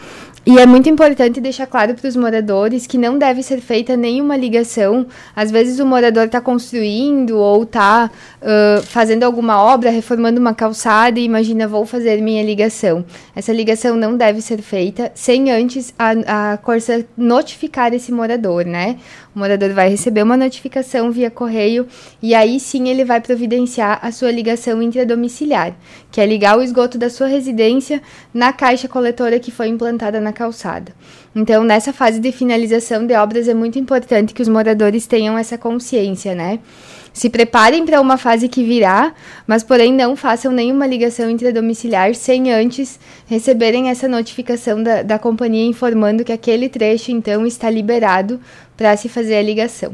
E 0.45 0.57
é 0.57 0.65
muito 0.65 0.89
importante 0.89 1.39
deixar 1.39 1.68
claro 1.68 1.94
para 1.94 2.07
os 2.07 2.15
moradores 2.15 2.88
que 2.88 2.97
não 2.97 3.19
deve 3.19 3.44
ser 3.44 3.59
feita 3.59 3.95
nenhuma 3.95 4.36
ligação. 4.36 5.06
Às 5.36 5.51
vezes 5.51 5.80
o 5.80 5.86
morador 5.86 6.25
está 6.25 6.41
construindo 6.41 7.38
ou 7.38 7.62
está 7.62 8.09
uh, 8.41 8.81
fazendo 8.81 9.25
alguma 9.25 9.62
obra, 9.62 9.91
reformando 9.91 10.39
uma 10.39 10.56
calçada 10.56 11.19
e 11.19 11.24
imagina, 11.24 11.68
vou 11.68 11.85
fazer 11.85 12.19
minha 12.19 12.42
ligação. 12.42 13.06
Essa 13.35 13.53
ligação 13.53 13.95
não 13.95 14.18
deve 14.18 14.42
ser 14.42 14.59
feita 14.62 15.12
sem 15.13 15.51
antes 15.51 15.94
a, 16.00 16.53
a 16.53 16.57
Corsa 16.57 17.06
notificar 17.15 17.94
esse 17.94 18.12
morador, 18.12 18.65
né? 18.65 18.95
O 19.36 19.40
morador 19.40 19.72
vai 19.74 19.90
receber 19.90 20.24
uma 20.24 20.36
notificação 20.36 21.12
via 21.12 21.30
correio 21.30 21.88
e 22.22 22.34
aí 22.34 22.60
sim 22.60 22.90
ele 22.90 23.06
vai 23.06 23.22
providenciar 23.22 24.00
a 24.02 24.12
sua 24.12 24.31
ligação 24.31 24.81
intradomiciliar, 24.81 25.76
que 26.12 26.20
é 26.20 26.26
ligar 26.26 26.58
o 26.58 26.64
esgoto 26.64 26.98
da 26.98 27.10
sua 27.10 27.28
residência 27.28 28.02
na 28.34 28.52
caixa 28.52 28.88
coletora 28.88 29.40
que 29.40 29.52
foi 29.52 29.68
implantada 29.68 30.20
na 30.20 30.34
calçada. 30.34 30.94
Então, 31.36 31.64
nessa 31.64 31.94
fase 31.94 32.20
de 32.20 32.31
finalização 32.31 33.06
de 33.06 33.14
obras 33.14 33.48
é 33.48 33.54
muito 33.54 33.78
importante 33.78 34.34
que 34.34 34.42
os 34.42 34.48
moradores 34.48 35.06
tenham 35.06 35.38
essa 35.38 35.58
consciência, 35.58 36.34
né? 36.34 36.60
Se 37.14 37.30
preparem 37.30 37.86
para 37.86 38.00
uma 38.00 38.18
fase 38.18 38.48
que 38.48 38.64
virá, 38.64 39.14
mas 39.46 39.64
porém 39.64 39.94
não 39.94 40.16
façam 40.16 40.52
nenhuma 40.52 40.88
ligação 40.88 41.30
intradomiciliar 41.30 42.16
sem 42.16 42.52
antes 42.52 43.00
receberem 43.28 43.90
essa 43.90 44.08
notificação 44.08 44.81
da, 44.81 45.02
da 45.02 45.20
companhia 45.20 45.66
informando 45.66 46.24
que 46.24 46.31
aquele 46.31 46.70
trecho 46.70 47.12
então 47.12 47.46
está 47.46 47.70
liberado 47.70 48.40
para 48.80 48.96
se 48.96 49.10
fazer 49.10 49.36
a 49.36 49.42
ligação. 49.42 49.94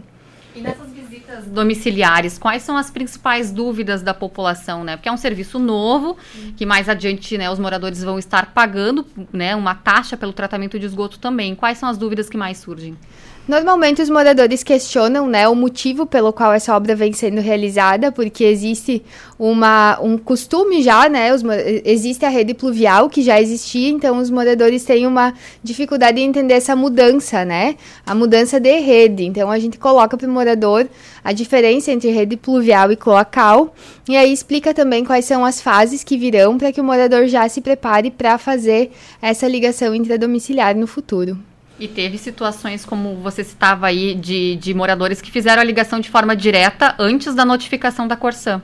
E 0.56 0.62
nessas 0.62 0.92
visitas 0.92 1.46
domiciliares, 1.48 2.38
quais 2.38 2.62
são 2.62 2.78
as 2.78 2.92
principais 2.92 3.52
dúvidas 3.52 4.04
da 4.04 4.14
população, 4.14 4.84
né? 4.84 4.96
Porque 4.96 5.10
é 5.10 5.12
um 5.12 5.18
serviço 5.18 5.58
novo, 5.58 6.16
que 6.56 6.68
mais 6.68 6.88
adiante, 6.88 7.36
né, 7.36 7.50
os 7.50 7.58
moradores 7.58 8.04
vão 8.04 8.20
estar 8.20 8.54
pagando, 8.54 9.04
né, 9.34 9.56
uma 9.56 9.74
taxa 9.74 10.16
pelo 10.16 10.32
tratamento 10.32 10.78
de 10.78 10.86
esgoto 10.86 11.18
também. 11.18 11.56
Quais 11.56 11.80
são 11.80 11.90
as 11.90 11.98
dúvidas 11.98 12.30
que 12.30 12.38
mais 12.38 12.60
surgem? 12.60 12.96
Normalmente 13.47 14.01
os 14.01 14.09
moradores 14.09 14.63
questionam 14.63 15.27
né, 15.27 15.48
o 15.48 15.53
motivo 15.53 16.08
pelo 16.08 16.34
qual 16.34 16.51
essa 16.51 16.75
obra 16.75 16.96
vem 16.96 17.13
sendo 17.13 17.39
realizada, 17.41 18.12
porque 18.12 18.43
existe 18.43 19.03
uma, 19.38 20.00
um 20.01 20.17
costume 20.17 20.81
já, 20.81 21.08
né? 21.08 21.31
Os, 21.31 21.43
existe 21.84 22.25
a 22.25 22.29
rede 22.29 22.55
pluvial 22.55 23.08
que 23.08 23.22
já 23.22 23.39
existia, 23.39 23.89
então 23.89 24.17
os 24.17 24.31
moradores 24.31 24.84
têm 24.84 25.05
uma 25.05 25.31
dificuldade 25.63 26.20
em 26.20 26.27
entender 26.27 26.55
essa 26.55 26.75
mudança, 26.75 27.46
né? 27.46 27.75
A 28.03 28.15
mudança 28.15 28.60
de 28.60 28.79
rede. 28.79 29.25
Então 29.25 29.51
a 29.51 29.60
gente 29.60 29.77
coloca 29.77 30.17
para 30.17 30.27
o 30.27 30.31
morador 30.31 30.88
a 31.24 31.31
diferença 31.31 31.91
entre 31.91 32.10
rede 32.10 32.36
pluvial 32.36 32.91
e 32.91 32.96
cloacal, 32.96 33.75
e 34.10 34.17
aí 34.17 34.34
explica 34.34 34.74
também 34.74 35.05
quais 35.05 35.25
são 35.25 35.46
as 35.46 35.62
fases 35.62 36.03
que 36.03 36.17
virão 36.17 36.58
para 36.58 36.72
que 36.72 36.81
o 36.81 36.84
morador 36.84 37.27
já 37.27 37.48
se 37.48 37.62
prepare 37.62 38.10
para 38.10 38.39
fazer 38.39 38.91
essa 39.22 39.48
ligação 39.48 39.93
intradomiciliar 39.93 40.75
no 40.75 40.88
futuro. 40.88 41.38
E 41.79 41.88
teve 41.88 42.17
situações, 42.17 42.86
como 42.86 43.15
você 43.15 43.44
citava 43.44 43.88
aí, 43.88 44.15
de, 44.15 44.55
de 44.55 44.74
moradores 44.74 45.22
que 45.22 45.29
fizeram 45.29 45.62
a 45.62 45.65
ligação 45.65 46.00
de 46.00 46.10
forma 46.10 46.36
direta 46.36 46.96
antes 46.98 47.36
da 47.36 47.44
notificação 47.44 48.08
da 48.08 48.15
Corsã. 48.15 48.62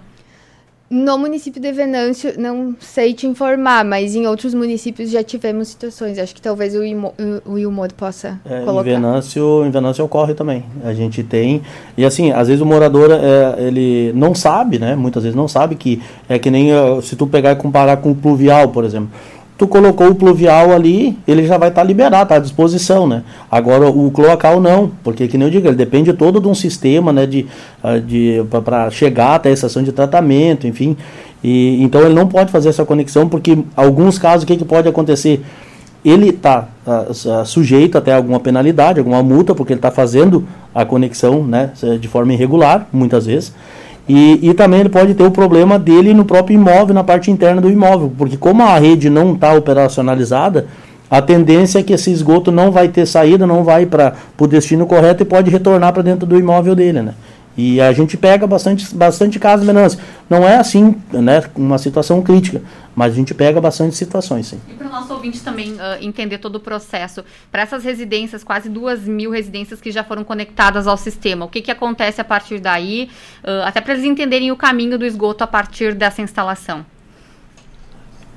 No 0.89 1.17
município 1.17 1.61
de 1.61 1.71
Venâncio, 1.71 2.33
não 2.37 2.75
sei 2.77 3.13
te 3.13 3.25
informar, 3.25 3.85
mas 3.85 4.13
em 4.13 4.27
outros 4.27 4.53
municípios 4.53 5.09
já 5.09 5.23
tivemos 5.23 5.69
situações. 5.69 6.19
Acho 6.19 6.35
que 6.35 6.41
talvez 6.41 6.75
o, 6.75 6.83
Imo, 6.83 7.13
o 7.45 7.57
Ilmor 7.57 7.93
possa 7.93 8.37
é, 8.43 8.65
colocar. 8.65 8.89
Em 8.89 8.93
Venâncio, 8.95 9.65
em 9.65 9.71
Venâncio 9.71 10.03
ocorre 10.03 10.33
também. 10.33 10.65
A 10.83 10.93
gente 10.93 11.23
tem... 11.23 11.61
E 11.97 12.03
assim, 12.03 12.31
às 12.31 12.49
vezes 12.49 12.61
o 12.61 12.65
morador, 12.65 13.09
é, 13.09 13.61
ele 13.63 14.11
não 14.13 14.35
sabe, 14.35 14.79
né? 14.79 14.93
Muitas 14.93 15.23
vezes 15.23 15.35
não 15.35 15.47
sabe 15.47 15.75
que... 15.75 16.01
É 16.27 16.37
que 16.37 16.51
nem 16.51 16.71
se 17.01 17.15
tu 17.15 17.25
pegar 17.25 17.53
e 17.53 17.55
comparar 17.55 17.95
com 17.97 18.11
o 18.11 18.15
pluvial, 18.15 18.67
por 18.67 18.83
exemplo 18.83 19.11
tu 19.61 19.67
colocou 19.67 20.07
o 20.07 20.15
pluvial 20.15 20.71
ali, 20.71 21.15
ele 21.27 21.45
já 21.45 21.55
vai 21.55 21.69
estar 21.69 21.81
tá 21.81 21.87
liberado, 21.87 22.23
está 22.23 22.35
à 22.37 22.39
disposição, 22.39 23.05
né? 23.05 23.21
Agora 23.49 23.87
o 23.87 24.09
cloacal 24.09 24.59
não, 24.59 24.91
porque 25.03 25.27
que 25.27 25.37
nem 25.37 25.47
eu 25.47 25.51
digo, 25.51 25.67
ele 25.67 25.75
depende 25.75 26.11
todo 26.13 26.41
de 26.41 26.47
um 26.47 26.55
sistema, 26.55 27.13
né, 27.13 27.27
de, 27.27 27.45
ah, 27.83 27.99
de 27.99 28.43
para 28.65 28.89
chegar 28.89 29.35
até 29.35 29.49
a 29.49 29.51
estação 29.51 29.83
de 29.83 29.91
tratamento, 29.91 30.65
enfim. 30.65 30.97
E 31.43 31.79
então 31.83 32.01
ele 32.01 32.15
não 32.15 32.27
pode 32.27 32.51
fazer 32.51 32.69
essa 32.69 32.83
conexão 32.83 33.29
porque 33.29 33.55
alguns 33.75 34.17
casos 34.17 34.45
o 34.45 34.47
que, 34.47 34.57
que 34.57 34.65
pode 34.65 34.89
acontecer? 34.89 35.43
Ele 36.03 36.29
está 36.29 36.67
uh, 36.87 37.45
sujeito 37.45 37.99
até 37.99 38.15
alguma 38.15 38.39
penalidade, 38.39 38.97
alguma 38.97 39.21
multa, 39.21 39.53
porque 39.53 39.73
ele 39.73 39.77
está 39.77 39.91
fazendo 39.91 40.43
a 40.73 40.83
conexão, 40.83 41.43
né, 41.45 41.69
de 41.99 42.07
forma 42.07 42.33
irregular, 42.33 42.87
muitas 42.91 43.27
vezes. 43.27 43.53
E, 44.07 44.39
e 44.49 44.53
também 44.53 44.81
ele 44.81 44.89
pode 44.89 45.13
ter 45.13 45.23
o 45.23 45.31
problema 45.31 45.77
dele 45.77 46.13
no 46.13 46.25
próprio 46.25 46.55
imóvel, 46.55 46.93
na 46.93 47.03
parte 47.03 47.29
interna 47.31 47.61
do 47.61 47.69
imóvel, 47.69 48.11
porque 48.17 48.35
como 48.35 48.63
a 48.63 48.77
rede 48.77 49.09
não 49.09 49.33
está 49.33 49.53
operacionalizada, 49.53 50.67
a 51.09 51.21
tendência 51.21 51.79
é 51.79 51.83
que 51.83 51.93
esse 51.93 52.09
esgoto 52.09 52.51
não 52.51 52.71
vai 52.71 52.87
ter 52.87 53.05
saída, 53.05 53.45
não 53.45 53.63
vai 53.63 53.85
para 53.85 54.13
o 54.39 54.47
destino 54.47 54.85
correto 54.85 55.23
e 55.23 55.25
pode 55.25 55.51
retornar 55.51 55.91
para 55.93 56.01
dentro 56.01 56.25
do 56.25 56.39
imóvel 56.39 56.73
dele, 56.73 57.01
né? 57.01 57.13
E 57.57 57.81
a 57.81 57.91
gente 57.91 58.17
pega 58.17 58.47
bastante, 58.47 58.93
bastante 58.95 59.39
casos, 59.39 59.65
Venâncio. 59.65 59.99
Não 60.29 60.47
é 60.47 60.57
assim, 60.57 60.95
né, 61.11 61.43
uma 61.55 61.77
situação 61.77 62.21
crítica, 62.21 62.61
mas 62.95 63.13
a 63.13 63.15
gente 63.15 63.33
pega 63.33 63.59
bastante 63.59 63.95
situações, 63.95 64.47
sim. 64.47 64.59
E 64.69 64.73
para 64.73 64.87
o 64.87 64.89
nosso 64.89 65.13
ouvinte 65.13 65.41
também 65.41 65.73
uh, 65.73 66.01
entender 66.01 66.37
todo 66.37 66.55
o 66.55 66.59
processo, 66.59 67.23
para 67.51 67.61
essas 67.61 67.83
residências, 67.83 68.43
quase 68.43 68.69
duas 68.69 69.01
mil 69.01 69.31
residências 69.31 69.81
que 69.81 69.91
já 69.91 70.03
foram 70.03 70.23
conectadas 70.23 70.87
ao 70.87 70.95
sistema, 70.95 71.45
o 71.45 71.49
que, 71.49 71.61
que 71.61 71.71
acontece 71.71 72.21
a 72.21 72.23
partir 72.23 72.59
daí, 72.59 73.09
uh, 73.43 73.65
até 73.65 73.81
para 73.81 73.93
eles 73.93 74.05
entenderem 74.05 74.51
o 74.51 74.55
caminho 74.55 74.97
do 74.97 75.05
esgoto 75.05 75.43
a 75.43 75.47
partir 75.47 75.93
dessa 75.93 76.21
instalação? 76.21 76.85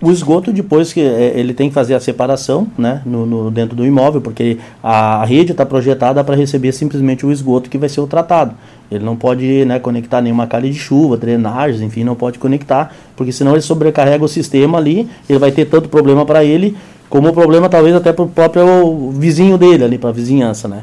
O 0.04 0.12
esgoto, 0.12 0.52
depois 0.52 0.92
que 0.92 1.00
é, 1.00 1.32
ele 1.34 1.54
tem 1.54 1.70
que 1.70 1.74
fazer 1.74 1.94
a 1.94 2.00
separação 2.00 2.66
né, 2.76 3.00
no, 3.06 3.24
no 3.24 3.50
dentro 3.50 3.74
do 3.74 3.86
imóvel, 3.86 4.20
porque 4.20 4.58
a 4.82 5.24
rede 5.24 5.52
está 5.52 5.64
projetada 5.64 6.22
para 6.22 6.36
receber 6.36 6.72
simplesmente 6.72 7.24
o 7.24 7.32
esgoto 7.32 7.70
que 7.70 7.78
vai 7.78 7.88
ser 7.88 8.02
o 8.02 8.06
tratado. 8.06 8.54
Ele 8.90 9.02
não 9.02 9.16
pode 9.16 9.64
né, 9.64 9.78
conectar 9.78 10.20
nenhuma 10.20 10.46
calha 10.46 10.70
de 10.70 10.78
chuva, 10.78 11.16
drenagens, 11.16 11.80
enfim, 11.80 12.04
não 12.04 12.14
pode 12.14 12.38
conectar, 12.38 12.94
porque 13.16 13.32
senão 13.32 13.52
ele 13.52 13.62
sobrecarrega 13.62 14.22
o 14.22 14.28
sistema 14.28 14.76
ali, 14.76 15.08
ele 15.26 15.38
vai 15.38 15.50
ter 15.50 15.64
tanto 15.64 15.88
problema 15.88 16.26
para 16.26 16.44
ele, 16.44 16.76
como 17.08 17.32
problema 17.32 17.70
talvez 17.70 17.94
até 17.96 18.12
para 18.12 18.26
o 18.26 18.28
próprio 18.28 19.10
vizinho 19.10 19.56
dele 19.56 19.84
ali, 19.84 19.96
para 19.96 20.10
a 20.10 20.12
vizinhança, 20.12 20.68
né? 20.68 20.82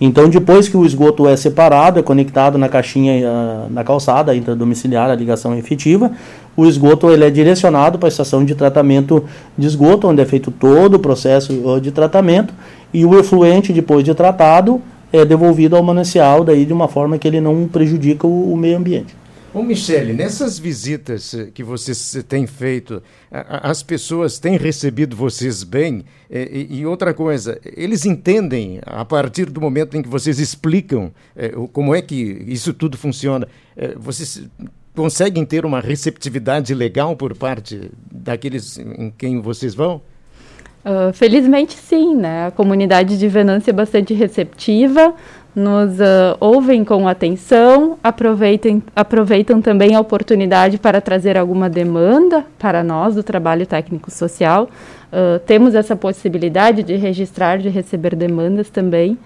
Então, 0.00 0.30
depois 0.30 0.66
que 0.66 0.76
o 0.78 0.86
esgoto 0.86 1.28
é 1.28 1.36
separado, 1.36 1.98
é 1.98 2.02
conectado 2.02 2.56
na 2.56 2.70
caixinha, 2.70 3.28
uh, 3.28 3.70
na 3.70 3.84
calçada 3.84 4.34
intradomiciliar, 4.34 5.10
a 5.10 5.14
ligação 5.14 5.54
efetiva, 5.54 6.10
o 6.56 6.66
esgoto 6.66 7.10
ele 7.10 7.24
é 7.24 7.30
direcionado 7.30 7.98
para 7.98 8.08
a 8.08 8.10
estação 8.10 8.44
de 8.44 8.54
tratamento 8.54 9.24
de 9.56 9.66
esgoto, 9.66 10.08
onde 10.08 10.20
é 10.20 10.24
feito 10.24 10.50
todo 10.50 10.94
o 10.94 10.98
processo 10.98 11.80
de 11.80 11.90
tratamento, 11.90 12.52
e 12.92 13.04
o 13.04 13.18
efluente, 13.18 13.72
depois 13.72 14.04
de 14.04 14.14
tratado, 14.14 14.82
é 15.12 15.24
devolvido 15.24 15.76
ao 15.76 15.82
manancial 15.82 16.44
daí 16.44 16.64
de 16.64 16.72
uma 16.72 16.88
forma 16.88 17.18
que 17.18 17.26
ele 17.26 17.40
não 17.40 17.66
prejudica 17.68 18.26
o, 18.26 18.52
o 18.52 18.56
meio 18.56 18.76
ambiente. 18.76 19.20
Ô 19.52 19.64
Michele, 19.64 20.12
nessas 20.12 20.60
visitas 20.60 21.34
eh, 21.34 21.48
que 21.52 21.64
vocês 21.64 22.14
eh, 22.14 22.22
têm 22.22 22.46
feito, 22.46 23.02
as 23.32 23.82
pessoas 23.82 24.38
têm 24.38 24.56
recebido 24.56 25.16
vocês 25.16 25.64
bem? 25.64 26.04
E, 26.30 26.68
e, 26.70 26.86
outra 26.86 27.12
coisa, 27.12 27.60
eles 27.64 28.06
entendem, 28.06 28.78
a 28.86 29.04
partir 29.04 29.46
do 29.46 29.60
momento 29.60 29.96
em 29.96 30.02
que 30.02 30.08
vocês 30.08 30.38
explicam 30.38 31.10
como 31.72 31.92
é 31.92 32.00
que 32.00 32.14
isso 32.46 32.72
tudo 32.72 32.96
funciona, 32.96 33.48
vocês 33.98 34.48
conseguem 34.94 35.44
ter 35.44 35.64
uma 35.64 35.80
receptividade 35.80 36.74
legal 36.74 37.16
por 37.16 37.36
parte 37.36 37.90
daqueles 38.10 38.78
em 38.78 39.12
quem 39.16 39.40
vocês 39.40 39.74
vão? 39.74 40.00
Uh, 40.82 41.12
felizmente 41.12 41.74
sim, 41.74 42.14
né? 42.14 42.46
A 42.46 42.50
comunidade 42.50 43.18
de 43.18 43.28
Venância 43.28 43.70
é 43.70 43.74
bastante 43.74 44.14
receptiva, 44.14 45.14
nos 45.54 46.00
uh, 46.00 46.36
ouvem 46.40 46.84
com 46.84 47.06
atenção, 47.06 47.98
aproveitem, 48.02 48.82
aproveitam 48.96 49.60
também 49.60 49.94
a 49.94 50.00
oportunidade 50.00 50.78
para 50.78 51.00
trazer 51.00 51.36
alguma 51.36 51.68
demanda 51.68 52.46
para 52.58 52.82
nós 52.82 53.14
do 53.14 53.22
trabalho 53.22 53.66
técnico 53.66 54.10
social. 54.10 54.70
Uh, 55.12 55.38
temos 55.40 55.74
essa 55.74 55.94
possibilidade 55.94 56.82
de 56.82 56.96
registrar, 56.96 57.58
de 57.58 57.68
receber 57.68 58.16
demandas 58.16 58.70
também. 58.70 59.18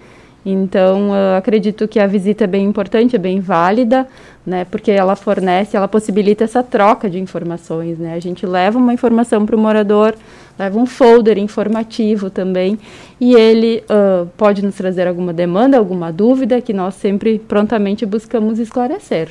Então, 0.45 1.09
acredito 1.35 1.87
que 1.87 1.99
a 1.99 2.05
visita 2.05 2.43
é 2.43 2.47
bem 2.47 2.65
importante, 2.65 3.15
é 3.15 3.19
bem 3.19 3.39
válida, 3.39 4.07
né, 4.45 4.63
porque 4.65 4.91
ela 4.91 5.15
fornece, 5.15 5.75
ela 5.75 5.87
possibilita 5.87 6.43
essa 6.43 6.61
troca 6.61 7.09
de 7.09 7.19
informações. 7.19 7.97
Né? 7.97 8.13
A 8.13 8.19
gente 8.19 8.45
leva 8.45 8.77
uma 8.77 8.93
informação 8.93 9.43
para 9.43 9.55
o 9.55 9.59
morador, 9.59 10.13
leva 10.57 10.77
um 10.77 10.85
folder 10.85 11.39
informativo 11.39 12.29
também, 12.29 12.77
e 13.19 13.33
ele 13.33 13.83
uh, 13.89 14.27
pode 14.37 14.63
nos 14.63 14.75
trazer 14.75 15.07
alguma 15.07 15.33
demanda, 15.33 15.77
alguma 15.77 16.13
dúvida, 16.13 16.61
que 16.61 16.73
nós 16.73 16.93
sempre 16.93 17.39
prontamente 17.39 18.05
buscamos 18.05 18.59
esclarecer. 18.59 19.29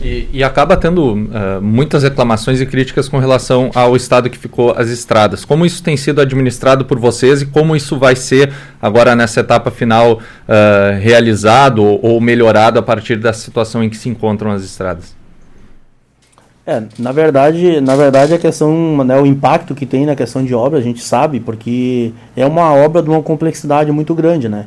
E, 0.00 0.28
e, 0.30 0.44
acaba 0.44 0.76
tendo 0.76 1.14
uh, 1.14 1.62
muitas 1.62 2.02
reclamações 2.02 2.60
e 2.60 2.66
críticas 2.66 3.08
com 3.08 3.18
relação 3.18 3.70
ao 3.74 3.96
estado 3.96 4.28
que 4.28 4.36
ficou 4.36 4.74
as 4.76 4.90
estradas. 4.90 5.42
Como 5.42 5.64
isso 5.64 5.82
tem 5.82 5.96
sido 5.96 6.20
administrado 6.20 6.84
por 6.84 6.98
vocês 6.98 7.40
e 7.40 7.46
como 7.46 7.74
isso 7.74 7.98
vai 7.98 8.14
ser 8.14 8.52
agora 8.80 9.16
nessa 9.16 9.40
etapa 9.40 9.70
final 9.70 10.14
uh, 10.14 11.00
realizado 11.00 11.82
ou, 11.82 12.20
melhorado 12.20 12.78
a 12.78 12.82
partir 12.82 13.16
da 13.16 13.32
situação 13.32 13.82
em 13.82 13.88
que 13.88 13.96
se 13.96 14.08
encontram 14.10 14.50
as 14.50 14.62
estradas? 14.62 15.16
É, 16.66 16.82
na 16.98 17.12
verdade, 17.12 17.80
na 17.80 17.96
verdade 17.96 18.34
a 18.34 18.38
questão, 18.38 19.04
né, 19.04 19.18
o 19.18 19.24
impacto 19.24 19.74
que 19.74 19.86
tem 19.86 20.04
na 20.04 20.16
questão 20.16 20.44
de 20.44 20.52
obra, 20.52 20.78
a 20.78 20.82
gente 20.82 21.00
sabe, 21.00 21.40
porque 21.40 22.12
é 22.36 22.44
uma 22.44 22.74
obra 22.74 23.00
de 23.02 23.08
uma 23.08 23.22
complexidade 23.22 23.90
muito 23.92 24.14
grande, 24.14 24.48
né? 24.48 24.66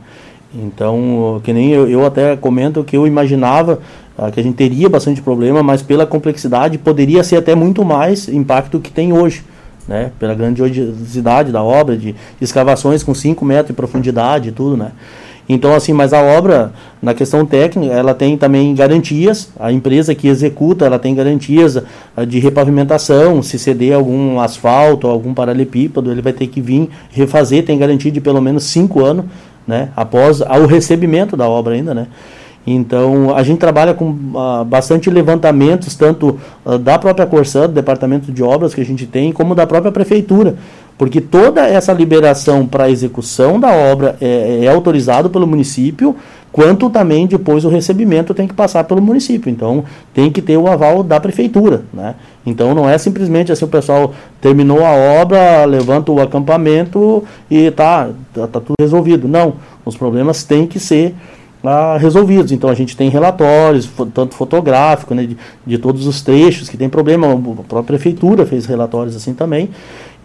Então, 0.54 1.40
que 1.44 1.54
nem 1.54 1.70
eu, 1.72 1.88
eu 1.88 2.06
até 2.06 2.36
comento 2.36 2.84
que 2.84 2.98
eu 2.98 3.06
imaginava 3.06 3.80
ah, 4.18 4.32
que 4.32 4.40
a 4.40 4.44
gente 4.44 4.56
teria 4.56 4.90
bastante 4.90 5.22
problema, 5.22 5.62
mas 5.62 5.82
pela 5.82 6.06
complexidade 6.06 6.78
poderia 6.78 7.24
ser 7.24 7.38
até 7.38 7.56
muito 7.56 7.86
mais 7.86 8.28
impacto 8.28 8.80
que 8.80 8.92
tem 8.92 9.14
hoje. 9.14 9.44
Né, 9.88 10.12
pela 10.20 10.36
grandiosidade 10.36 11.52
da 11.52 11.64
obra, 11.64 11.98
de 11.98 12.14
escavações 12.40 13.02
com 13.02 13.16
5 13.16 13.44
metros 13.44 13.70
de 13.70 13.74
profundidade 13.74 14.50
e 14.50 14.52
tudo, 14.52 14.78
né. 14.78 14.92
Então, 15.52 15.74
assim, 15.74 15.94
mas 15.94 16.14
a 16.14 16.22
obra, 16.22 16.72
na 17.02 17.16
questão 17.16 17.44
técnica, 17.44 17.92
ela 17.92 18.14
tem 18.14 18.38
também 18.38 18.76
garantias, 18.76 19.50
a 19.60 19.72
empresa 19.72 20.14
que 20.14 20.28
executa, 20.28 20.86
ela 20.86 21.00
tem 21.00 21.16
garantias 21.16 21.82
ah, 22.16 22.24
de 22.24 22.38
repavimentação, 22.38 23.42
se 23.42 23.58
ceder 23.58 23.96
algum 23.96 24.40
asfalto, 24.40 25.08
algum 25.08 25.34
paralelepípedo, 25.34 26.12
ele 26.12 26.22
vai 26.22 26.34
ter 26.34 26.46
que 26.46 26.62
vir 26.62 26.88
refazer, 27.10 27.66
tem 27.66 27.80
garantia 27.80 28.12
de 28.12 28.22
pelo 28.22 28.40
menos 28.40 28.66
5 28.66 29.04
anos, 29.04 29.26
né, 29.70 29.90
após 29.96 30.42
o 30.42 30.66
recebimento 30.66 31.38
da 31.38 31.48
obra 31.48 31.76
ainda, 31.76 31.94
né. 31.94 32.08
Então, 32.68 33.36
a 33.36 33.42
gente 33.42 33.58
trabalha 33.58 33.94
com 33.94 34.10
uh, 34.10 34.66
bastante 34.66 35.10
levantamentos, 35.10 35.96
tanto 35.96 36.38
uh, 36.66 36.78
da 36.78 37.00
própria 37.00 37.26
Corsã, 37.26 37.62
do 37.62 37.74
departamento 37.74 38.32
de 38.32 38.44
obras 38.44 38.74
que 38.74 38.82
a 38.82 38.86
gente 38.86 39.06
tem, 39.08 39.32
como 39.32 39.56
da 39.56 39.66
própria 39.66 39.92
prefeitura, 39.92 40.56
porque 41.00 41.22
toda 41.22 41.66
essa 41.66 41.94
liberação 41.94 42.68
para 42.68 42.90
execução 42.90 43.58
da 43.58 43.72
obra 43.72 44.18
é, 44.20 44.66
é 44.66 44.68
autorizado 44.68 45.30
pelo 45.30 45.48
município, 45.48 46.14
quanto 46.52 46.90
também 46.90 47.26
depois 47.26 47.64
o 47.64 47.70
recebimento 47.70 48.34
tem 48.34 48.46
que 48.46 48.54
passar 48.54 48.84
pelo 48.84 49.02
município. 49.02 49.50
Então, 49.50 49.86
tem 50.14 50.30
que 50.30 50.42
ter 50.42 50.58
o 50.58 50.68
aval 50.68 51.02
da 51.02 51.18
prefeitura, 51.18 51.84
né? 51.94 52.16
Então, 52.46 52.76
não 52.76 52.90
é 52.90 52.98
simplesmente 52.98 53.50
assim, 53.50 53.64
o 53.64 53.70
pessoal 53.70 54.14
terminou 54.42 54.86
a 54.86 54.92
obra, 54.92 55.64
levanta 55.64 56.12
o 56.12 56.20
acampamento 56.20 57.24
e 57.50 57.72
tá, 57.72 58.10
tá, 58.34 58.48
tá 58.48 58.60
tudo 58.60 58.76
resolvido. 58.78 59.26
Não, 59.26 59.54
os 59.86 59.96
problemas 59.96 60.44
têm 60.44 60.68
que 60.68 60.82
ser 60.82 61.16
ah, 61.64 61.98
resolvidos. 61.98 62.52
Então 62.52 62.70
a 62.70 62.74
gente 62.74 62.96
tem 62.96 63.10
relatórios, 63.10 63.90
tanto 64.14 64.36
fotográfico, 64.36 65.14
né, 65.14 65.26
de, 65.26 65.38
de, 65.66 65.78
todos 65.78 66.08
os 66.08 66.22
trechos 66.22 66.70
que 66.70 66.78
tem 66.78 66.90
problema. 66.90 67.32
A 67.32 67.38
própria 67.64 67.84
prefeitura 67.84 68.46
fez 68.46 68.66
relatórios 68.66 69.16
assim 69.16 69.34
também. 69.34 69.70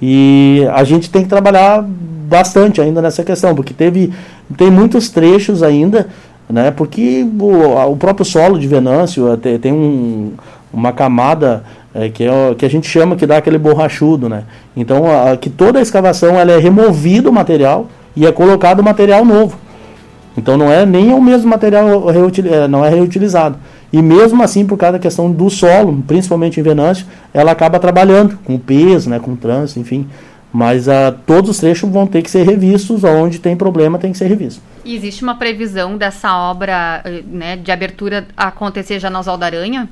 E 0.00 0.66
a 0.72 0.84
gente 0.84 1.10
tem 1.10 1.22
que 1.22 1.28
trabalhar 1.28 1.82
bastante 1.82 2.80
ainda 2.80 3.00
nessa 3.00 3.22
questão, 3.22 3.54
porque 3.54 3.72
teve 3.72 4.12
tem 4.56 4.70
muitos 4.70 5.08
trechos 5.08 5.62
ainda, 5.62 6.08
né, 6.48 6.70
porque 6.70 7.26
o, 7.38 7.90
o 7.92 7.96
próprio 7.96 8.24
solo 8.24 8.58
de 8.58 8.66
Venâncio 8.66 9.36
tem, 9.38 9.58
tem 9.58 9.72
um, 9.72 10.32
uma 10.72 10.92
camada 10.92 11.64
é, 11.94 12.08
que, 12.08 12.24
é, 12.24 12.54
que 12.56 12.66
a 12.66 12.68
gente 12.68 12.88
chama 12.88 13.16
que 13.16 13.26
dá 13.26 13.36
aquele 13.36 13.56
borrachudo, 13.56 14.28
né? 14.28 14.42
Então, 14.76 15.04
a, 15.06 15.36
que 15.36 15.48
toda 15.48 15.78
a 15.78 15.82
escavação 15.82 16.38
ela 16.38 16.52
é 16.52 16.58
removido 16.58 17.30
o 17.30 17.32
material 17.32 17.88
e 18.16 18.26
é 18.26 18.32
colocado 18.32 18.82
material 18.82 19.24
novo. 19.24 19.56
Então 20.36 20.56
não 20.56 20.70
é 20.70 20.84
nem 20.84 21.12
o 21.12 21.22
mesmo 21.22 21.48
material 21.48 21.86
é, 22.10 22.68
não 22.68 22.84
é 22.84 22.88
reutilizado. 22.88 23.56
E 23.94 24.02
mesmo 24.02 24.42
assim, 24.42 24.66
por 24.66 24.76
causa 24.76 24.94
da 24.94 24.98
questão 24.98 25.30
do 25.30 25.48
solo, 25.48 26.02
principalmente 26.04 26.58
em 26.58 26.64
Venâncio, 26.64 27.06
ela 27.32 27.52
acaba 27.52 27.78
trabalhando 27.78 28.36
com 28.38 28.58
peso, 28.58 29.08
né, 29.08 29.20
com 29.20 29.36
trânsito, 29.36 29.78
enfim. 29.78 30.08
Mas 30.52 30.88
uh, 30.88 31.14
todos 31.24 31.50
os 31.50 31.58
trechos 31.58 31.88
vão 31.88 32.04
ter 32.04 32.20
que 32.20 32.28
ser 32.28 32.44
revistos, 32.44 33.04
onde 33.04 33.38
tem 33.38 33.54
problema 33.54 33.96
tem 33.96 34.10
que 34.10 34.18
ser 34.18 34.26
revisto. 34.26 34.60
E 34.84 34.96
existe 34.96 35.22
uma 35.22 35.36
previsão 35.36 35.96
dessa 35.96 36.36
obra 36.36 37.02
eh, 37.04 37.22
né, 37.24 37.56
de 37.56 37.70
abertura 37.70 38.26
acontecer 38.36 38.98
já 38.98 39.08
na 39.08 39.20
Oswaldo 39.20 39.44
Aranha? 39.44 39.88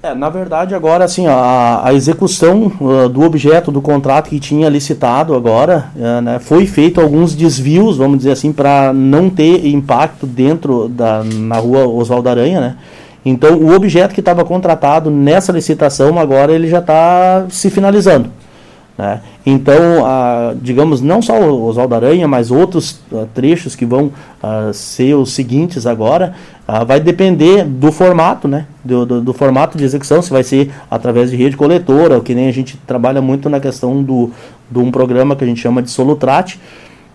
É, 0.00 0.14
na 0.14 0.28
verdade, 0.28 0.76
agora, 0.76 1.04
assim, 1.04 1.26
a, 1.26 1.80
a 1.82 1.92
execução 1.92 2.70
uh, 2.80 3.08
do 3.08 3.22
objeto 3.22 3.72
do 3.72 3.82
contrato 3.82 4.30
que 4.30 4.38
tinha 4.38 4.68
licitado 4.68 5.34
agora, 5.34 5.90
uh, 5.96 6.20
né, 6.20 6.38
foi 6.38 6.66
feito 6.66 7.00
alguns 7.00 7.34
desvios, 7.34 7.96
vamos 7.96 8.18
dizer 8.18 8.30
assim, 8.30 8.52
para 8.52 8.92
não 8.92 9.28
ter 9.28 9.66
impacto 9.66 10.24
dentro 10.24 10.88
da 10.88 11.24
na 11.24 11.56
rua 11.56 11.84
Oswaldo 11.88 12.28
Aranha, 12.28 12.60
né? 12.60 12.76
Então, 13.24 13.58
o 13.58 13.74
objeto 13.74 14.14
que 14.14 14.20
estava 14.20 14.44
contratado 14.44 15.10
nessa 15.10 15.50
licitação 15.50 16.16
agora 16.16 16.52
ele 16.52 16.68
já 16.68 16.78
está 16.78 17.46
se 17.50 17.68
finalizando. 17.68 18.30
Né? 18.98 19.20
Então, 19.46 19.78
digamos, 20.60 21.00
não 21.00 21.22
só 21.22 21.40
o 21.40 21.66
Oswaldo 21.66 21.94
Aranha, 21.94 22.26
mas 22.26 22.50
outros 22.50 23.00
a, 23.12 23.26
trechos 23.32 23.76
que 23.76 23.86
vão 23.86 24.10
a, 24.42 24.72
ser 24.72 25.14
os 25.14 25.32
seguintes 25.32 25.86
agora, 25.86 26.34
vai 26.86 27.00
depender 27.00 27.64
do 27.64 27.90
formato, 27.90 28.46
né? 28.46 28.66
Do, 28.84 29.06
do, 29.06 29.20
do, 29.22 29.32
formato 29.32 29.78
de 29.78 29.84
execução, 29.84 30.20
se 30.20 30.30
vai 30.30 30.42
ser 30.42 30.70
através 30.90 31.30
de 31.30 31.36
rede 31.36 31.56
coletora, 31.56 32.20
que 32.20 32.34
nem 32.34 32.48
a 32.48 32.52
gente 32.52 32.76
trabalha 32.86 33.22
muito 33.22 33.48
na 33.48 33.58
questão 33.58 34.02
do, 34.02 34.30
de 34.70 34.78
um 34.78 34.90
programa 34.90 35.34
que 35.34 35.44
a 35.44 35.46
gente 35.46 35.60
chama 35.60 35.80
de 35.80 35.90
Solutrate, 35.90 36.60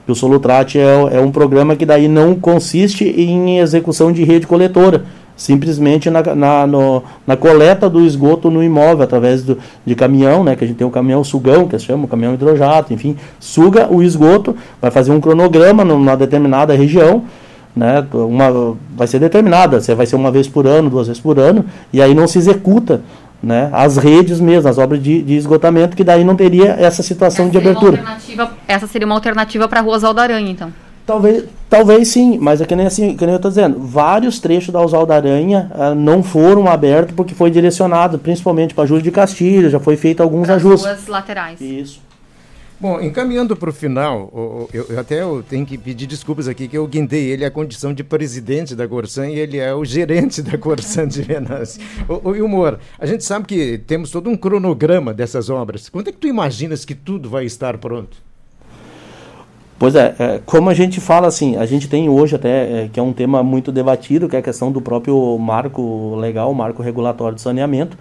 o 0.07 0.15
Solutrate 0.15 0.79
é, 0.79 1.17
é 1.17 1.21
um 1.21 1.31
programa 1.31 1.75
que 1.75 1.85
daí 1.85 2.07
não 2.07 2.35
consiste 2.35 3.05
em 3.05 3.59
execução 3.59 4.11
de 4.11 4.23
rede 4.23 4.45
coletora, 4.45 5.05
simplesmente 5.43 6.09
na, 6.09 6.21
na, 6.33 6.65
no, 6.65 7.03
na 7.27 7.35
coleta 7.35 7.89
do 7.89 7.99
esgoto 8.05 8.49
no 8.49 8.63
imóvel, 8.63 9.03
através 9.03 9.43
do, 9.43 9.57
de 9.85 9.93
caminhão, 9.93 10.41
né, 10.41 10.55
que 10.55 10.63
a 10.63 10.67
gente 10.67 10.77
tem 10.77 10.87
um 10.87 10.89
caminhão 10.89 11.21
sugão, 11.21 11.67
que 11.67 11.77
se 11.77 11.83
chama, 11.83 12.05
um 12.05 12.07
caminhão 12.07 12.33
hidrojato, 12.33 12.93
enfim, 12.93 13.17
suga 13.41 13.93
o 13.93 14.01
esgoto, 14.01 14.55
vai 14.81 14.89
fazer 14.89 15.11
um 15.11 15.19
cronograma 15.19 15.83
numa 15.83 16.15
determinada 16.15 16.73
região, 16.73 17.25
né, 17.75 18.07
uma, 18.13 18.77
vai 18.95 19.05
ser 19.05 19.19
determinada, 19.19 19.81
se 19.81 19.93
vai 19.93 20.05
ser 20.05 20.15
uma 20.15 20.31
vez 20.31 20.47
por 20.47 20.65
ano, 20.65 20.89
duas 20.89 21.07
vezes 21.07 21.21
por 21.21 21.37
ano, 21.37 21.65
e 21.91 22.01
aí 22.01 22.15
não 22.15 22.25
se 22.25 22.37
executa 22.37 23.01
né, 23.41 23.69
as 23.73 23.97
redes 23.97 24.39
mesmo, 24.39 24.69
as 24.69 24.77
obras 24.77 25.03
de, 25.03 25.21
de 25.21 25.35
esgotamento, 25.35 25.97
que 25.97 26.05
daí 26.05 26.23
não 26.23 26.37
teria 26.37 26.69
essa 26.79 27.03
situação 27.03 27.47
essa 27.47 27.51
de 27.51 27.57
abertura. 27.57 28.01
Essa 28.65 28.87
seria 28.87 29.05
uma 29.05 29.15
alternativa 29.15 29.67
para 29.67 29.81
a 29.81 29.83
Rua 29.83 29.97
Oswaldo 29.97 30.21
Aranha, 30.21 30.49
então? 30.49 30.71
Talvez, 31.05 31.43
talvez 31.69 32.07
sim, 32.07 32.37
mas 32.39 32.61
é 32.61 32.65
que 32.65 32.75
nem 32.75 32.85
assim, 32.85 33.17
que 33.17 33.25
nem 33.25 33.33
eu 33.33 33.37
estou 33.37 33.51
dizendo, 33.51 33.77
vários 33.79 34.39
trechos 34.39 34.71
da 34.71 34.79
Oswaldo 34.79 35.11
Aranha 35.11 35.69
uh, 35.75 35.93
não 35.93 36.23
foram 36.23 36.67
abertos 36.67 37.13
porque 37.13 37.33
foi 37.33 37.51
direcionado 37.51 38.17
principalmente 38.17 38.73
para 38.73 38.85
Júlio 38.85 39.03
de 39.03 39.11
Castilho, 39.11 39.69
já 39.69 39.81
foi 39.81 39.97
feito 39.97 40.23
alguns 40.23 40.45
pra 40.45 40.55
ajustes. 40.55 40.85
Ruas 40.85 41.07
laterais. 41.07 41.59
Isso. 41.59 42.01
Bom, 42.79 42.99
encaminhando 42.99 43.55
para 43.55 43.69
o 43.69 43.73
final, 43.73 44.29
eu, 44.73 44.85
eu, 44.89 44.99
até 44.99 45.21
eu 45.21 45.41
tenho 45.41 45.65
que 45.65 45.77
pedir 45.77 46.05
desculpas 46.05 46.49
aqui 46.49 46.67
que 46.67 46.77
eu 46.77 46.85
guindei 46.85 47.31
ele 47.31 47.45
a 47.45 47.51
condição 47.51 47.93
de 47.93 48.03
presidente 48.03 48.75
da 48.75 48.85
Corsan 48.87 49.29
e 49.29 49.39
ele 49.39 49.57
é 49.57 49.73
o 49.73 49.85
gerente 49.85 50.41
da 50.41 50.57
Corsan 50.57 51.07
de 51.07 51.21
Venâncio. 51.21 51.81
o, 52.09 52.29
o 52.29 52.45
Humor, 52.45 52.79
a 52.99 53.05
gente 53.05 53.23
sabe 53.23 53.45
que 53.45 53.77
temos 53.77 54.11
todo 54.11 54.29
um 54.29 54.35
cronograma 54.35 55.13
dessas 55.13 55.49
obras. 55.49 55.87
Quando 55.87 56.09
é 56.09 56.11
que 56.11 56.17
tu 56.17 56.27
imaginas 56.27 56.83
que 56.83 56.93
tudo 56.93 57.29
vai 57.29 57.45
estar 57.45 57.77
pronto? 57.77 58.17
Pois 59.77 59.95
é, 59.95 60.15
é, 60.17 60.41
como 60.45 60.69
a 60.69 60.73
gente 60.73 61.01
fala 61.01 61.27
assim, 61.27 61.57
a 61.57 61.65
gente 61.65 61.89
tem 61.89 62.07
hoje 62.07 62.35
até, 62.35 62.83
é, 62.83 62.89
que 62.91 62.99
é 62.99 63.03
um 63.03 63.11
tema 63.11 63.43
muito 63.43 63.71
debatido, 63.71 64.29
que 64.29 64.35
é 64.35 64.39
a 64.39 64.41
questão 64.41 64.71
do 64.71 64.79
próprio 64.79 65.37
marco 65.37 66.15
legal, 66.15 66.53
marco 66.53 66.81
regulatório 66.81 67.35
de 67.35 67.41
saneamento, 67.41 67.97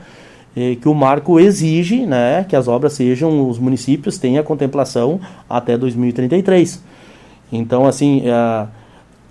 é, 0.57 0.77
que 0.77 0.89
o 0.89 0.95
marco 0.95 1.41
exige 1.41 2.07
né, 2.07 2.45
que 2.49 2.55
as 2.55 2.69
obras 2.69 2.93
sejam, 2.93 3.49
os 3.49 3.59
municípios 3.59 4.19
tenham 4.19 4.41
a 4.41 4.45
contemplação 4.45 5.19
até 5.49 5.77
2033. 5.77 6.83
Então, 7.51 7.87
assim, 7.87 8.23
é, 8.27 8.67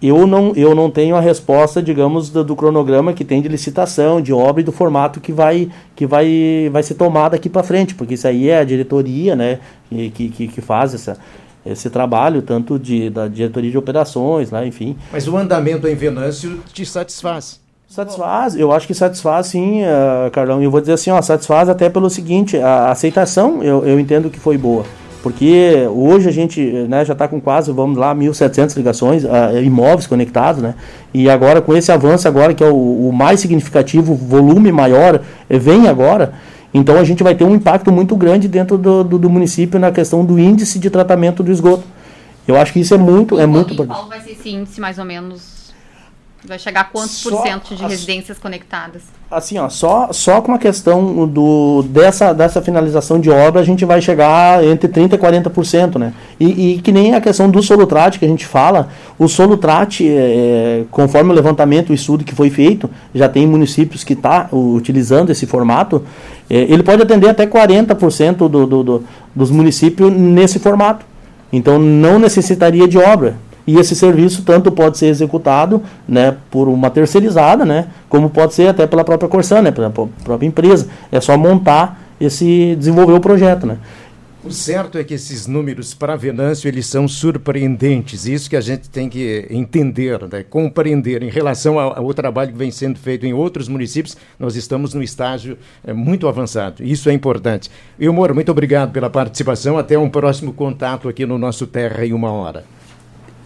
eu, 0.01 0.25
não, 0.25 0.51
eu 0.55 0.73
não 0.73 0.89
tenho 0.89 1.15
a 1.15 1.21
resposta, 1.21 1.81
digamos, 1.81 2.29
do, 2.29 2.43
do, 2.43 2.55
cronograma 2.55 3.13
que 3.13 3.23
tem 3.23 3.41
de 3.41 3.47
licitação, 3.47 4.19
de 4.19 4.33
obra 4.33 4.61
e 4.61 4.63
do 4.63 4.71
formato 4.71 5.21
que 5.21 5.31
vai, 5.31 5.69
que 5.95 6.07
vai, 6.07 6.69
vai 6.71 6.81
ser 6.81 6.95
tomado 6.95 7.35
aqui 7.35 7.47
para 7.47 7.61
frente, 7.61 7.93
porque 7.93 8.15
isso 8.15 8.27
aí 8.27 8.49
é 8.49 8.57
a 8.57 8.63
diretoria 8.63 9.35
né, 9.35 9.59
que, 9.89 10.29
que, 10.29 10.47
que 10.47 10.61
faz 10.61 10.93
essa 10.93 11.17
esse 11.65 11.89
trabalho, 11.89 12.41
tanto 12.41 12.79
de, 12.79 13.09
da 13.09 13.27
diretoria 13.27 13.71
de 13.71 13.77
operações, 13.77 14.51
lá, 14.51 14.65
enfim. 14.65 14.95
Mas 15.11 15.27
o 15.27 15.37
andamento 15.37 15.87
em 15.87 15.95
Venâncio 15.95 16.59
te 16.73 16.85
satisfaz? 16.85 17.59
Satisfaz, 17.87 18.55
eu 18.55 18.71
acho 18.71 18.87
que 18.87 18.93
satisfaz 18.93 19.47
sim, 19.47 19.81
uh, 19.81 20.31
Carlão. 20.31 20.61
E 20.61 20.63
eu 20.63 20.71
vou 20.71 20.79
dizer 20.79 20.93
assim, 20.93 21.11
ó, 21.11 21.21
satisfaz 21.21 21.67
até 21.67 21.89
pelo 21.89 22.09
seguinte, 22.09 22.57
a 22.57 22.89
aceitação 22.89 23.61
eu, 23.61 23.85
eu 23.85 23.99
entendo 23.99 24.29
que 24.29 24.39
foi 24.39 24.57
boa. 24.57 24.85
Porque 25.21 25.87
hoje 25.93 26.27
a 26.27 26.31
gente 26.31 26.61
né, 26.61 27.05
já 27.05 27.13
está 27.13 27.27
com 27.27 27.39
quase, 27.39 27.71
vamos 27.71 27.97
lá, 27.97 28.15
1.700 28.15 28.75
ligações, 28.75 29.23
uh, 29.23 29.61
imóveis 29.61 30.07
conectados, 30.07 30.61
né? 30.61 30.73
E 31.13 31.29
agora 31.29 31.61
com 31.61 31.75
esse 31.75 31.91
avanço 31.91 32.27
agora, 32.27 32.53
que 32.53 32.63
é 32.63 32.67
o, 32.67 33.09
o 33.09 33.13
mais 33.13 33.39
significativo, 33.39 34.15
volume 34.15 34.71
maior, 34.71 35.21
eh, 35.49 35.59
vem 35.59 35.87
agora, 35.87 36.33
então 36.73 36.97
a 36.97 37.03
gente 37.03 37.23
vai 37.23 37.35
ter 37.35 37.43
um 37.43 37.55
impacto 37.55 37.91
muito 37.91 38.15
grande 38.15 38.47
dentro 38.47 38.77
do, 38.77 39.03
do, 39.03 39.19
do 39.19 39.29
município 39.29 39.79
na 39.79 39.91
questão 39.91 40.23
do 40.23 40.39
índice 40.39 40.79
de 40.79 40.89
tratamento 40.89 41.43
do 41.43 41.51
esgoto. 41.51 41.83
Eu 42.47 42.55
acho 42.57 42.73
que 42.73 42.79
isso 42.79 42.93
é 42.93 42.97
muito, 42.97 43.39
é 43.39 43.45
muito 43.45 43.73
importante. 43.73 43.97
Qual 43.97 44.09
vai 44.09 44.21
ser 44.21 44.31
esse 44.31 44.49
índice 44.49 44.79
mais 44.79 44.97
ou 44.97 45.05
menos? 45.05 45.61
Vai 46.43 46.57
chegar 46.57 46.81
a 46.81 46.83
quantos 46.85 47.11
só 47.11 47.29
por 47.29 47.43
cento 47.43 47.75
de 47.75 47.83
residências 47.83 48.39
conectadas? 48.39 49.03
Assim, 49.29 49.59
ó, 49.59 49.69
só, 49.69 50.11
só 50.11 50.41
com 50.41 50.53
a 50.53 50.57
questão 50.57 51.27
do, 51.27 51.83
dessa, 51.83 52.33
dessa 52.33 52.61
finalização 52.63 53.19
de 53.19 53.29
obra, 53.29 53.61
a 53.61 53.63
gente 53.63 53.85
vai 53.85 54.01
chegar 54.01 54.63
entre 54.63 54.89
30% 54.89 55.13
e 55.13 55.17
40%, 55.19 55.99
né? 55.99 56.13
E, 56.39 56.71
e 56.71 56.81
que 56.81 56.91
nem 56.91 57.13
a 57.13 57.21
questão 57.21 57.47
do 57.49 57.61
solutrate 57.61 58.17
que 58.17 58.25
a 58.25 58.27
gente 58.27 58.45
fala, 58.47 58.89
o 59.19 59.27
solutrate, 59.27 60.07
é, 60.07 60.81
é 60.81 60.83
conforme 60.89 61.29
o 61.29 61.33
levantamento, 61.33 61.91
o 61.91 61.93
estudo 61.93 62.25
que 62.25 62.33
foi 62.33 62.49
feito, 62.49 62.89
já 63.13 63.29
tem 63.29 63.45
municípios 63.45 64.03
que 64.03 64.13
estão 64.13 64.31
tá 64.31 64.49
utilizando 64.51 65.29
esse 65.29 65.45
formato, 65.45 66.03
ele 66.49 66.83
pode 66.83 67.01
atender 67.01 67.29
até 67.29 67.45
40% 67.45 68.35
do, 68.35 68.65
do, 68.65 68.83
do, 68.83 69.03
dos 69.35 69.49
municípios 69.49 70.11
nesse 70.11 70.59
formato. 70.59 71.05
Então 71.51 71.77
não 71.79 72.19
necessitaria 72.19 72.87
de 72.87 72.97
obra. 72.97 73.35
E 73.65 73.77
esse 73.77 73.95
serviço 73.95 74.43
tanto 74.43 74.71
pode 74.71 74.97
ser 74.97 75.07
executado 75.07 75.81
né, 76.07 76.35
por 76.49 76.67
uma 76.67 76.89
terceirizada, 76.89 77.63
né, 77.63 77.87
como 78.09 78.29
pode 78.29 78.53
ser 78.53 78.67
até 78.67 78.87
pela 78.87 79.03
própria 79.03 79.29
Corsan, 79.29 79.61
né, 79.61 79.71
pela 79.71 79.89
própria 79.89 80.47
empresa. 80.47 80.87
É 81.11 81.21
só 81.21 81.37
montar 81.37 82.01
esse, 82.19 82.75
desenvolver 82.77 83.13
o 83.13 83.19
projeto. 83.19 83.67
Né. 83.67 83.77
O 84.43 84.49
certo 84.49 84.97
é 84.97 85.03
que 85.03 85.13
esses 85.13 85.45
números 85.45 85.93
para 85.93 86.15
Venâncio 86.15 86.67
eles 86.67 86.87
são 86.87 87.07
surpreendentes. 87.07 88.25
Isso 88.25 88.49
que 88.49 88.55
a 88.55 88.61
gente 88.61 88.89
tem 88.89 89.07
que 89.07 89.45
entender, 89.51 90.19
né? 90.31 90.43
compreender 90.49 91.21
em 91.21 91.29
relação 91.29 91.77
ao, 91.77 91.95
ao, 91.95 92.11
trabalho 92.11 92.51
que 92.51 92.57
vem 92.57 92.71
sendo 92.71 92.97
feito 92.97 93.23
em 93.23 93.33
outros 93.33 93.67
municípios. 93.67 94.17
Nós 94.39 94.55
estamos 94.55 94.95
no 94.95 95.03
estágio 95.03 95.59
é, 95.85 95.93
muito 95.93 96.27
avançado. 96.27 96.83
Isso 96.83 97.07
é 97.07 97.13
importante. 97.13 97.69
Ilmor, 97.99 98.33
muito 98.33 98.51
obrigado 98.51 98.91
pela 98.91 99.11
participação. 99.11 99.77
Até 99.77 99.95
um 99.95 100.09
próximo 100.09 100.51
contato 100.53 101.07
aqui 101.07 101.23
no 101.23 101.37
nosso 101.37 101.67
Terra 101.67 102.03
em 102.03 102.11
uma 102.11 102.31
hora. 102.31 102.63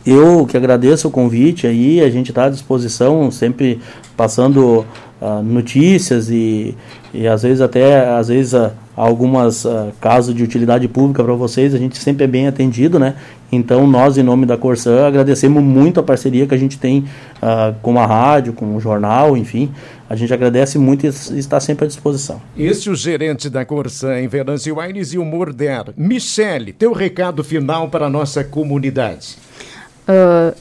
Eu 0.05 0.45
que 0.45 0.55
agradeço 0.55 1.09
o 1.09 1.11
convite 1.11 1.67
aí, 1.67 1.99
a 1.99 2.09
gente 2.09 2.29
está 2.29 2.45
à 2.45 2.49
disposição, 2.49 3.29
sempre 3.31 3.81
passando 4.15 4.85
uh, 5.19 5.43
notícias 5.43 6.29
e, 6.29 6.77
e 7.13 7.27
às 7.27 7.41
vezes 7.41 7.59
até 7.59 8.07
às 8.07 8.27
vezes 8.27 8.53
uh, 8.53 8.71
algumas 8.95 9.65
uh, 9.65 9.91
casos 9.99 10.33
de 10.33 10.43
utilidade 10.43 10.87
pública 10.87 11.23
para 11.23 11.33
vocês, 11.33 11.73
a 11.73 11.77
gente 11.77 11.97
sempre 11.97 12.23
é 12.23 12.27
bem 12.27 12.47
atendido, 12.47 12.97
né? 12.97 13.15
Então 13.51 13.85
nós, 13.85 14.17
em 14.17 14.23
nome 14.23 14.45
da 14.45 14.57
Corsã, 14.57 15.07
agradecemos 15.07 15.61
muito 15.61 15.99
a 15.99 16.03
parceria 16.03 16.47
que 16.47 16.53
a 16.53 16.57
gente 16.57 16.77
tem 16.77 16.99
uh, 17.37 17.75
com 17.81 17.99
a 17.99 18.05
rádio, 18.05 18.53
com 18.53 18.75
o 18.75 18.79
jornal, 18.79 19.35
enfim. 19.35 19.71
A 20.09 20.15
gente 20.15 20.33
agradece 20.33 20.77
muito 20.77 21.05
e 21.05 21.09
está 21.09 21.59
sempre 21.59 21.85
à 21.85 21.87
disposição. 21.87 22.41
Este 22.55 22.89
é 22.89 22.91
o 22.91 22.95
gerente 22.95 23.49
da 23.49 23.65
Corsã 23.65 24.19
em 24.19 24.27
Venâncio 24.27 24.79
Aires 24.79 25.13
e 25.13 25.17
o 25.17 25.25
Morder. 25.25 25.93
Michele, 25.97 26.73
teu 26.73 26.93
recado 26.93 27.43
final 27.43 27.89
para 27.89 28.05
a 28.05 28.09
nossa 28.09 28.43
comunidade. 28.43 29.37
Uh, 30.07 30.55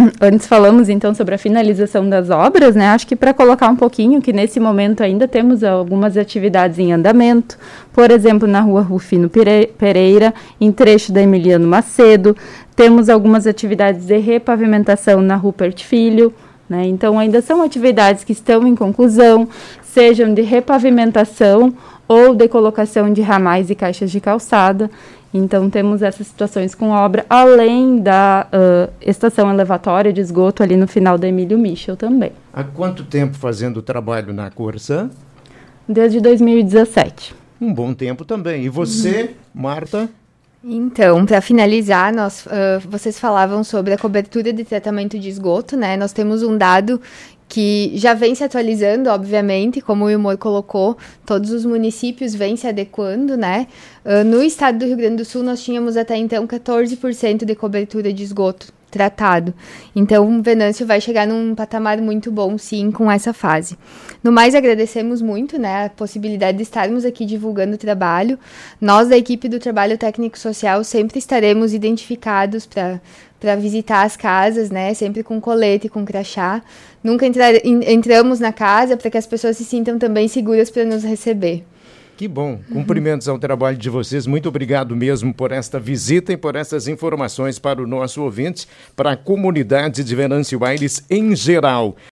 antes 0.20 0.46
falamos 0.46 0.88
então 0.88 1.14
sobre 1.14 1.34
a 1.34 1.38
finalização 1.38 2.08
das 2.08 2.30
obras, 2.30 2.74
né? 2.74 2.88
Acho 2.88 3.06
que 3.06 3.16
para 3.16 3.34
colocar 3.34 3.68
um 3.68 3.76
pouquinho 3.76 4.20
que 4.20 4.32
nesse 4.32 4.58
momento 4.58 5.02
ainda 5.02 5.28
temos 5.28 5.62
algumas 5.62 6.16
atividades 6.16 6.78
em 6.78 6.92
andamento, 6.92 7.58
por 7.92 8.10
exemplo, 8.10 8.48
na 8.48 8.60
rua 8.60 8.82
Rufino 8.82 9.30
Pereira, 9.78 10.34
em 10.60 10.72
trecho 10.72 11.12
da 11.12 11.22
Emiliano 11.22 11.66
Macedo, 11.66 12.36
temos 12.74 13.08
algumas 13.08 13.46
atividades 13.46 14.06
de 14.06 14.18
repavimentação 14.18 15.20
na 15.20 15.36
Rupert 15.36 15.84
Filho, 15.84 16.32
né? 16.70 16.86
Então 16.86 17.18
ainda 17.18 17.42
são 17.42 17.60
atividades 17.60 18.22
que 18.22 18.32
estão 18.32 18.64
em 18.66 18.76
conclusão, 18.76 19.48
sejam 19.82 20.32
de 20.32 20.40
repavimentação 20.40 21.74
ou 22.06 22.34
de 22.34 22.48
colocação 22.48 23.12
de 23.12 23.20
ramais 23.20 23.68
e 23.68 23.74
caixas 23.74 24.10
de 24.10 24.20
calçada. 24.20 24.88
Então, 25.32 25.70
temos 25.70 26.02
essas 26.02 26.26
situações 26.26 26.74
com 26.74 26.90
obra, 26.90 27.24
além 27.30 27.98
da 27.98 28.48
uh, 28.52 28.92
estação 29.00 29.48
elevatória 29.48 30.12
de 30.12 30.20
esgoto 30.20 30.60
ali 30.60 30.76
no 30.76 30.88
final 30.88 31.16
da 31.16 31.28
Emílio 31.28 31.56
Michel 31.56 31.96
também. 31.96 32.32
Há 32.52 32.64
quanto 32.64 33.04
tempo 33.04 33.36
fazendo 33.36 33.76
o 33.76 33.82
trabalho 33.82 34.32
na 34.32 34.50
Corsa? 34.50 35.08
Desde 35.88 36.20
2017. 36.20 37.32
Um 37.60 37.72
bom 37.72 37.94
tempo 37.94 38.24
também. 38.24 38.64
E 38.64 38.68
você, 38.68 39.22
uhum. 39.22 39.62
Marta? 39.62 40.08
Então, 40.62 41.24
para 41.24 41.40
finalizar, 41.40 42.14
nós, 42.14 42.44
uh, 42.44 42.80
vocês 42.88 43.18
falavam 43.18 43.64
sobre 43.64 43.94
a 43.94 43.98
cobertura 43.98 44.52
de 44.52 44.62
tratamento 44.62 45.18
de 45.18 45.28
esgoto, 45.28 45.74
né? 45.74 45.96
Nós 45.96 46.12
temos 46.12 46.42
um 46.42 46.56
dado 46.56 47.00
que 47.48 47.92
já 47.94 48.12
vem 48.12 48.34
se 48.34 48.44
atualizando, 48.44 49.08
obviamente, 49.08 49.80
como 49.80 50.04
o 50.04 50.10
Ilmor 50.10 50.36
colocou, 50.36 50.96
todos 51.26 51.50
os 51.50 51.64
municípios 51.64 52.34
vêm 52.34 52.56
se 52.56 52.66
adequando, 52.66 53.38
né? 53.38 53.66
Uh, 54.04 54.22
no 54.22 54.42
estado 54.42 54.80
do 54.80 54.84
Rio 54.84 54.98
Grande 54.98 55.16
do 55.16 55.24
Sul, 55.24 55.42
nós 55.42 55.62
tínhamos 55.62 55.96
até 55.96 56.16
então 56.16 56.46
14% 56.46 57.44
de 57.44 57.54
cobertura 57.54 58.12
de 58.12 58.22
esgoto 58.22 58.79
tratado. 58.90 59.54
Então, 59.94 60.42
Venâncio 60.42 60.86
vai 60.86 61.00
chegar 61.00 61.26
num 61.26 61.54
patamar 61.54 61.98
muito 62.00 62.30
bom, 62.30 62.58
sim, 62.58 62.90
com 62.90 63.10
essa 63.10 63.32
fase. 63.32 63.78
No 64.22 64.32
mais, 64.32 64.54
agradecemos 64.54 65.22
muito 65.22 65.58
né, 65.58 65.86
a 65.86 65.90
possibilidade 65.90 66.58
de 66.58 66.62
estarmos 66.62 67.04
aqui 67.04 67.24
divulgando 67.24 67.74
o 67.74 67.78
trabalho. 67.78 68.38
Nós, 68.80 69.08
da 69.08 69.16
equipe 69.16 69.48
do 69.48 69.58
Trabalho 69.58 69.96
Técnico 69.96 70.38
Social, 70.38 70.82
sempre 70.84 71.18
estaremos 71.18 71.72
identificados 71.72 72.66
para 72.66 73.00
para 73.40 73.56
visitar 73.56 74.02
as 74.02 74.18
casas, 74.18 74.70
né? 74.70 74.92
Sempre 74.92 75.22
com 75.22 75.40
colete, 75.40 75.88
com 75.88 76.04
crachá. 76.04 76.62
Nunca 77.02 77.26
entrar, 77.26 77.54
entramos 77.64 78.38
na 78.38 78.52
casa 78.52 78.98
para 78.98 79.10
que 79.10 79.16
as 79.16 79.26
pessoas 79.26 79.56
se 79.56 79.64
sintam 79.64 79.98
também 79.98 80.28
seguras 80.28 80.70
para 80.70 80.84
nos 80.84 81.02
receber. 81.02 81.64
Que 82.20 82.28
bom. 82.28 82.60
Cumprimentos 82.70 83.30
ao 83.30 83.38
trabalho 83.38 83.78
de 83.78 83.88
vocês. 83.88 84.26
Muito 84.26 84.46
obrigado 84.46 84.94
mesmo 84.94 85.32
por 85.32 85.52
esta 85.52 85.80
visita 85.80 86.34
e 86.34 86.36
por 86.36 86.54
essas 86.54 86.86
informações 86.86 87.58
para 87.58 87.82
o 87.82 87.86
nosso 87.86 88.22
ouvinte, 88.22 88.68
para 88.94 89.12
a 89.12 89.16
comunidade 89.16 90.04
de 90.04 90.14
Venâncio 90.14 90.62
Aires 90.62 91.02
em 91.08 91.34
geral. 91.34 91.96